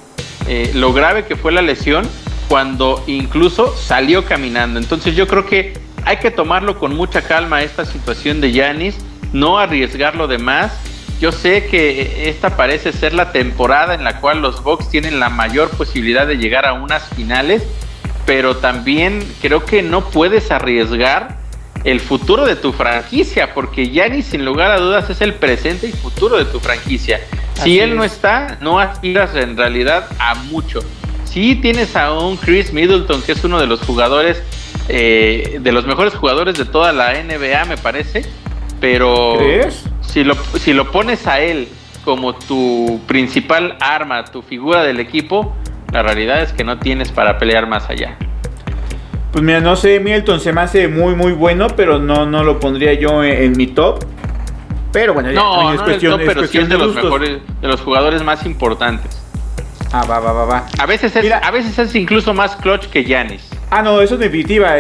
[0.49, 2.05] eh, lo grave que fue la lesión
[2.51, 4.79] cuando incluso salió caminando.
[4.79, 5.73] Entonces yo creo que
[6.05, 8.99] hay que tomarlo con mucha calma esta situación de Yanis,
[9.33, 10.73] no arriesgarlo de más
[11.21, 15.29] yo sé que esta parece ser la temporada en la cual los Bucks tienen la
[15.29, 17.63] mayor posibilidad de llegar a unas finales,
[18.25, 21.37] pero también creo que no puedes arriesgar
[21.85, 25.93] el futuro de tu franquicia, porque Giannis sin lugar a dudas es el presente y
[25.93, 27.21] futuro de tu franquicia.
[27.63, 30.81] Si él no está, no aspiras en realidad a mucho.
[31.31, 34.43] Si tienes a un Chris Middleton, que es uno de los jugadores,
[34.89, 38.24] eh, de los mejores jugadores de toda la NBA, me parece,
[38.81, 39.39] pero
[40.01, 41.68] Si, lo, si lo pones a él
[42.05, 45.55] como tu principal arma, tu figura del equipo,
[45.93, 48.16] la realidad es que no tienes para pelear más allá.
[49.31, 52.59] Pues mira, no sé, Milton se me hace muy muy bueno, pero no, no lo
[52.59, 54.05] pondría yo en, mi top.
[54.91, 57.81] Pero bueno, ya no, es cuestión, top, pero sí es de, los mejores, de los
[57.83, 59.30] jugadores más importantes.
[59.93, 60.66] Ah, va, va, va, va.
[60.78, 63.49] A veces es, a veces es incluso más clutch que Yanis.
[63.70, 64.74] Ah, no, eso es definitiva.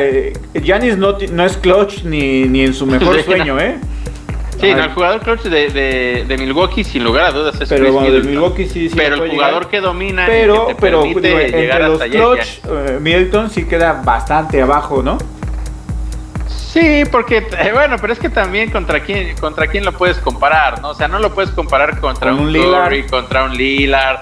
[0.54, 3.78] Yanis eh, no, no es clutch ni, ni en su mejor sueño, ¿eh?
[4.60, 8.10] Sí, no, el jugador clutch de, de, Milwaukee, sin lugar a dudas, es pero bueno,
[8.10, 11.48] de Milwaukee sí, sí Pero el jugador que domina pero, y que te pero, permite
[11.48, 15.16] llegar los hasta clutch, eh, Milton sí queda bastante abajo, ¿no?
[16.46, 20.82] Sí, porque eh, bueno, pero es que también contra quién contra quién lo puedes comparar,
[20.82, 20.90] ¿no?
[20.90, 24.20] O sea, no lo puedes comparar contra un, un Curry, contra un Lillard,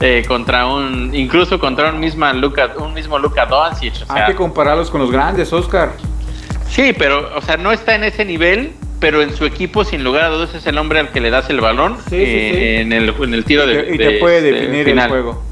[0.00, 4.32] eh, contra un incluso contra un misma Luca, un mismo Luka Doncic, o sea, Hay
[4.32, 5.92] que compararlos con los grandes, Oscar.
[6.68, 10.24] Sí, pero o sea, no está en ese nivel pero en su equipo, sin lugar
[10.24, 13.34] a dudas, es el hombre al que le das el balón eh, En, el, en,
[13.34, 15.42] el, tiro de Y te, puede este, definir el juego.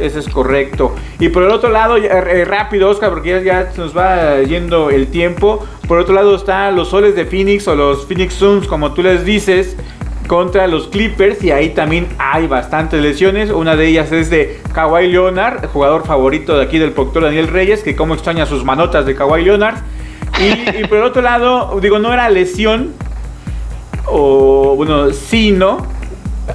[0.00, 0.94] eso es correcto.
[1.18, 5.08] Y por el otro lado, eh, rápido, Oscar, porque ya, ya, nos va yendo el
[5.08, 5.66] tiempo.
[5.88, 9.24] Por otro lado están los soles de Phoenix o los Phoenix Suns, como tú les
[9.24, 9.76] dices,
[10.26, 11.42] contra los Clippers.
[11.42, 13.50] Y ahí también hay bastantes lesiones.
[13.50, 17.82] Una de ellas es de Kawhi Leonard, jugador favorito de aquí del productor Daniel Reyes,
[17.82, 19.76] que como extraña sus manotas de Kawhi Leonard.
[20.38, 22.92] Y, por el otro lado, digo, no era lesión,
[24.06, 25.86] o bueno, sí, ¿no?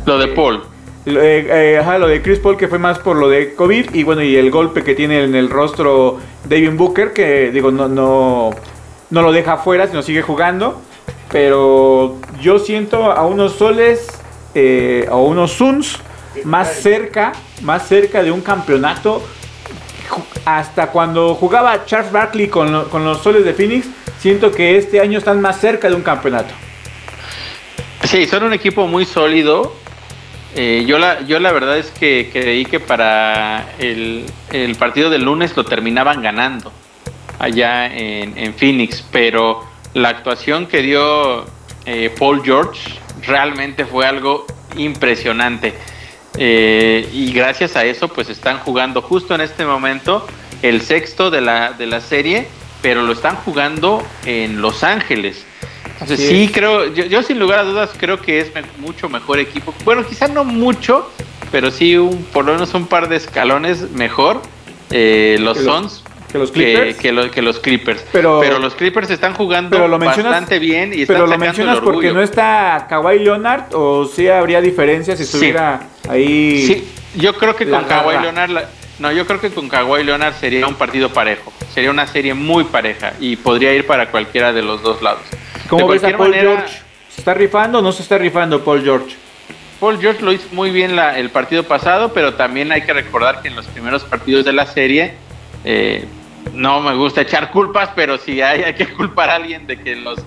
[0.06, 0.64] Lo de Paul.
[1.06, 4.04] Eh, eh, ajá, lo de Chris Paul que fue más por lo de COVID y
[4.04, 8.50] bueno, y el golpe que tiene en el rostro David Booker que digo, no, no,
[9.10, 10.82] no lo deja afuera, sino sigue jugando.
[11.32, 14.08] Pero yo siento a unos soles
[14.54, 16.00] eh, o unos Suns
[16.44, 19.22] más cerca, más cerca de un campeonato
[20.46, 23.88] hasta cuando jugaba Charles Barkley con, los soles de Phoenix,
[24.20, 26.54] siento que este año están más cerca de un campeonato.
[28.04, 29.76] Sí, son un equipo muy sólido.
[30.56, 34.26] Eh, yo, la, yo la verdad es que creí que para el,
[34.80, 36.72] partido del lunes lo terminaban ganando
[37.40, 39.64] allá en, Phoenix, pero
[39.94, 41.46] la actuación que dio
[41.88, 45.74] eh, Paul George realmente fue algo impresionante.
[46.38, 50.28] Eh, y gracias a eso, pues están jugando justo en este momento
[50.62, 52.48] el sexto de la, de la serie,
[52.82, 55.46] pero lo están jugando en Los Ángeles.
[55.94, 59.74] Entonces, sí, creo, yo, sin lugar a dudas creo que es mucho mejor equipo.
[59.84, 61.10] Bueno, quizá no mucho,
[61.52, 64.42] pero sí un, por lo menos un par de escalones mejor.
[64.92, 66.98] Eh, los Suns que los Clippers.
[66.98, 68.06] Que, los Clippers.
[68.12, 72.22] Pero, pero, los Clippers están jugando bastante bien y están Pero lo mencionas porque no
[72.22, 76.66] está Kawhi Leonard o sí habría diferencia si estuviera ahí.
[76.68, 78.66] Sí, yo creo que con Kawhi Leonard.
[79.00, 81.54] no, yo creo que con Kawhi Leonard sería un partido parejo.
[81.74, 85.22] Sería una serie muy pareja y podría ir para cualquiera de los dos lados.
[85.70, 86.80] ¿Cómo ves a Paul George?
[87.10, 89.16] ¿Se está rifando o no se está rifando Paul George?
[89.80, 93.42] Paul George lo hizo muy bien la, el partido pasado, pero también hay que recordar
[93.42, 95.14] que en los primeros partidos de la serie
[95.64, 96.06] eh,
[96.54, 100.20] no me gusta echar culpas, pero si hay, que culpar a alguien de que los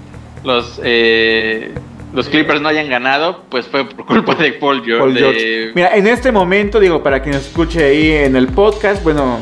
[0.43, 1.74] los eh,
[2.12, 5.70] los Clippers no hayan ganado, pues fue por culpa de Paul George.
[5.74, 9.39] Mira, en este momento, digo, para quien escuche ahí en el podcast, bueno,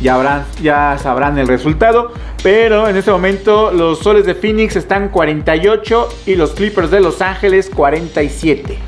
[0.00, 2.12] ya, habrán, ya sabrán el resultado.
[2.42, 7.20] Pero en este momento los soles de Phoenix están 48 y los Clippers de Los
[7.20, 8.78] Ángeles 47.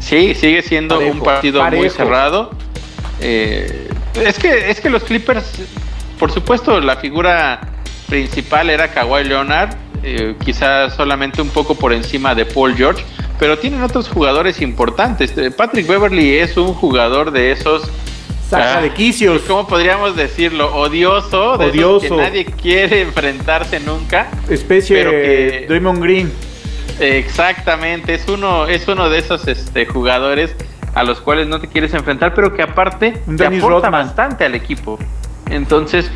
[0.00, 2.50] Sí, sigue siendo un partido muy cerrado.
[3.20, 3.88] Eh,
[4.26, 5.60] es, que, es que los Clippers
[6.18, 7.60] por supuesto, la figura
[8.08, 9.70] principal era Kawhi Leonard,
[10.02, 13.04] eh, quizás solamente un poco por encima de Paul George,
[13.38, 15.36] pero tienen otros jugadores importantes.
[15.38, 17.88] Eh, Patrick Beverly es un jugador de esos
[18.48, 19.42] Saca de quicios.
[19.42, 20.74] ¿Cómo podríamos decirlo?
[20.74, 21.52] Odioso.
[21.52, 22.00] Odioso.
[22.00, 24.28] que nadie quiere enfrentarse nunca.
[24.48, 26.32] Especie de Draymond Green.
[26.98, 28.14] Exactamente.
[28.14, 30.56] Es uno, es uno de esos este, jugadores
[30.98, 34.98] a los cuales no te quieres enfrentar, pero que aparte te aporta bastante al equipo.
[35.48, 36.10] Entonces,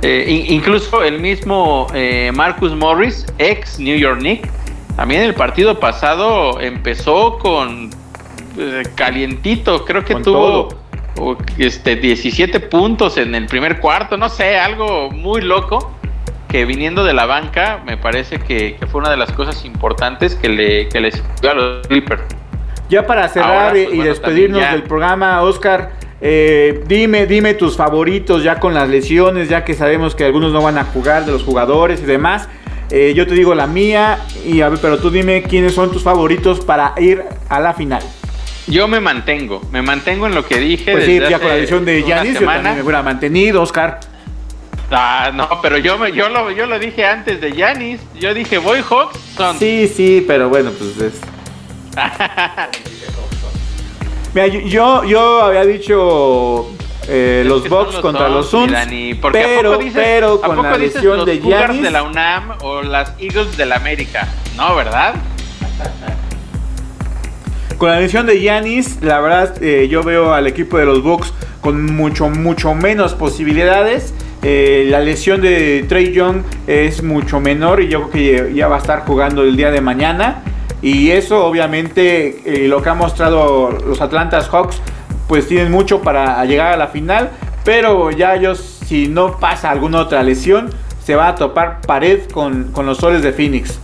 [0.00, 4.48] eh, incluso el mismo eh, Marcus Morris, ex New York Knicks,
[4.94, 7.90] también el partido pasado empezó con
[8.56, 10.68] eh, calientito, creo que tuvo
[11.58, 15.92] este 17 puntos en el primer cuarto, no sé, algo muy loco
[16.48, 20.48] que viniendo de la banca me parece que, fue una de las cosas importantes que
[20.48, 22.22] le que les dio a los Clippers.
[22.88, 27.54] Ya para cerrar Ahora, y, pues, y bueno, despedirnos del programa, Oscar, eh, dime, dime
[27.54, 31.24] tus favoritos ya con las lesiones, ya que sabemos que algunos no van a jugar
[31.26, 32.48] de los jugadores y demás.
[32.90, 36.02] Eh, yo te digo la mía, y a ver, pero tú dime quiénes son tus
[36.02, 38.02] favoritos para ir a la final.
[38.66, 40.92] Yo me mantengo, me mantengo en lo que dije.
[40.92, 44.00] Pues sí, ya con la lesión de Yanis, yo también me hubiera mantenido, Oscar.
[44.90, 48.00] Ah, no, pero yo, me, yo, lo, yo lo dije antes de Yanis.
[48.18, 49.58] Yo dije, voy Hawks, son.
[49.58, 51.20] Sí, sí, pero bueno, pues es.
[54.34, 56.68] Mira, yo, yo, había dicho
[57.08, 60.54] eh, los Bucks contra los Suns, Suns, mi Dani, porque ¿a pero, dices, pero ¿a
[60.54, 64.28] con la lesión de Giannis, de la UNAM o las Eagles de la América?
[64.56, 65.14] No, ¿verdad?
[67.78, 71.32] con la lesión de Giannis, la verdad eh, yo veo al equipo de los Bucks
[71.60, 74.12] con mucho, mucho menos posibilidades.
[74.42, 78.76] Eh, la lesión de Trey Young es mucho menor y yo creo que ya va
[78.76, 80.42] a estar jugando el día de mañana.
[80.82, 84.80] Y eso obviamente eh, lo que han mostrado los Atlantas Hawks
[85.26, 87.30] pues tienen mucho para llegar a la final.
[87.64, 90.70] Pero ya ellos si no pasa alguna otra lesión
[91.04, 93.78] se va a topar pared con, con los soles de Phoenix.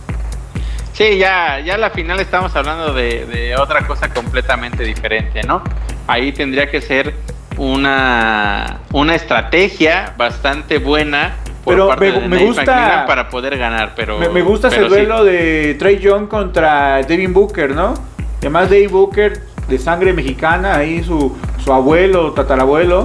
[0.93, 5.61] Sí, ya, ya a la final estamos hablando de, de otra cosa completamente diferente, ¿no?
[6.07, 7.13] Ahí tendría que ser
[7.57, 13.57] una, una estrategia bastante buena por Pero parte me- de me Nate gusta- para poder
[13.57, 14.87] ganar, pero Me, me gusta ese sí.
[14.87, 17.95] duelo de Trey Young contra Devin Booker, ¿no?
[18.39, 23.03] Además Devin Booker de sangre mexicana, ahí su, su abuelo, tatarabuelo.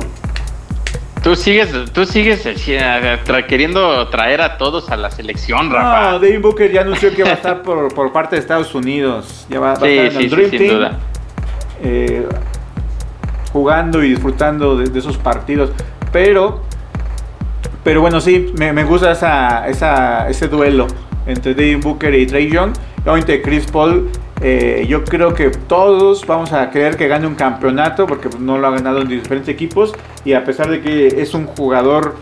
[1.22, 6.12] Tú sigues, tú sigues eh, tra- queriendo traer a todos a la selección, Rafa.
[6.12, 9.46] No, Devin Booker ya anunció que va a estar por, por parte de Estados Unidos.
[9.50, 10.98] Ya va, va a sí, estar en sí, el sí, Dream sin Team, duda.
[11.82, 12.26] eh,
[13.52, 15.70] jugando y disfrutando de, de esos partidos.
[16.12, 16.62] Pero,
[17.84, 20.86] pero bueno, sí, me, me gusta esa, esa, ese duelo
[21.26, 22.72] entre Devin Booker y Trey Young.
[23.02, 24.10] Obviamente Chris Paul,
[24.42, 28.66] eh, yo creo que todos vamos a querer que gane un campeonato porque no lo
[28.66, 29.94] ha ganado en diferentes equipos.
[30.24, 32.16] Y a pesar de que es un jugador,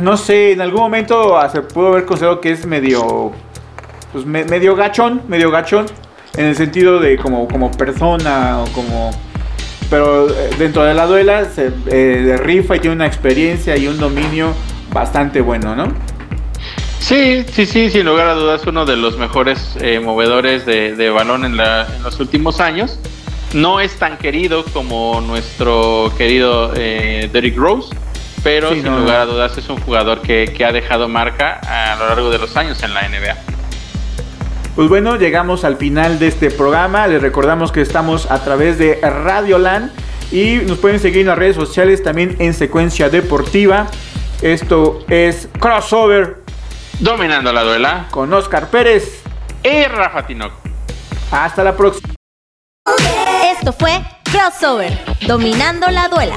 [0.00, 3.32] no sé, en algún momento se pudo haber considerado que es medio,
[4.12, 5.86] pues me- medio gachón, medio gachón.
[6.36, 9.10] En el sentido de como, como persona o como...
[9.92, 13.98] Pero eh, dentro de la duela se eh, rifa y tiene una experiencia y un
[13.98, 14.54] dominio
[14.90, 15.86] bastante bueno, ¿no?
[16.98, 21.10] Sí, sí, sí, sin lugar a dudas, uno de los mejores eh, movedores de, de
[21.10, 22.98] balón en, la- en los últimos años.
[23.52, 27.94] No es tan querido como nuestro querido eh, Derrick Rose,
[28.42, 31.60] pero Sí, sin no, lugar a dudas es un jugador que, que ha dejado marca
[31.66, 33.36] a lo largo de los años en la NBA.
[34.74, 37.06] Pues bueno, llegamos al final de este programa.
[37.06, 39.90] Les recordamos que estamos a través de Radio Land
[40.30, 43.88] y nos pueden seguir en las redes sociales también en Secuencia Deportiva.
[44.40, 46.42] Esto es Crossover
[47.02, 49.22] Dominando la duela, con Oscar Pérez.
[49.64, 50.56] y Rafa Tinoco.
[51.32, 52.14] Hasta la próxima.
[53.56, 54.00] Esto fue
[54.30, 56.36] Crossover, dominando la duela.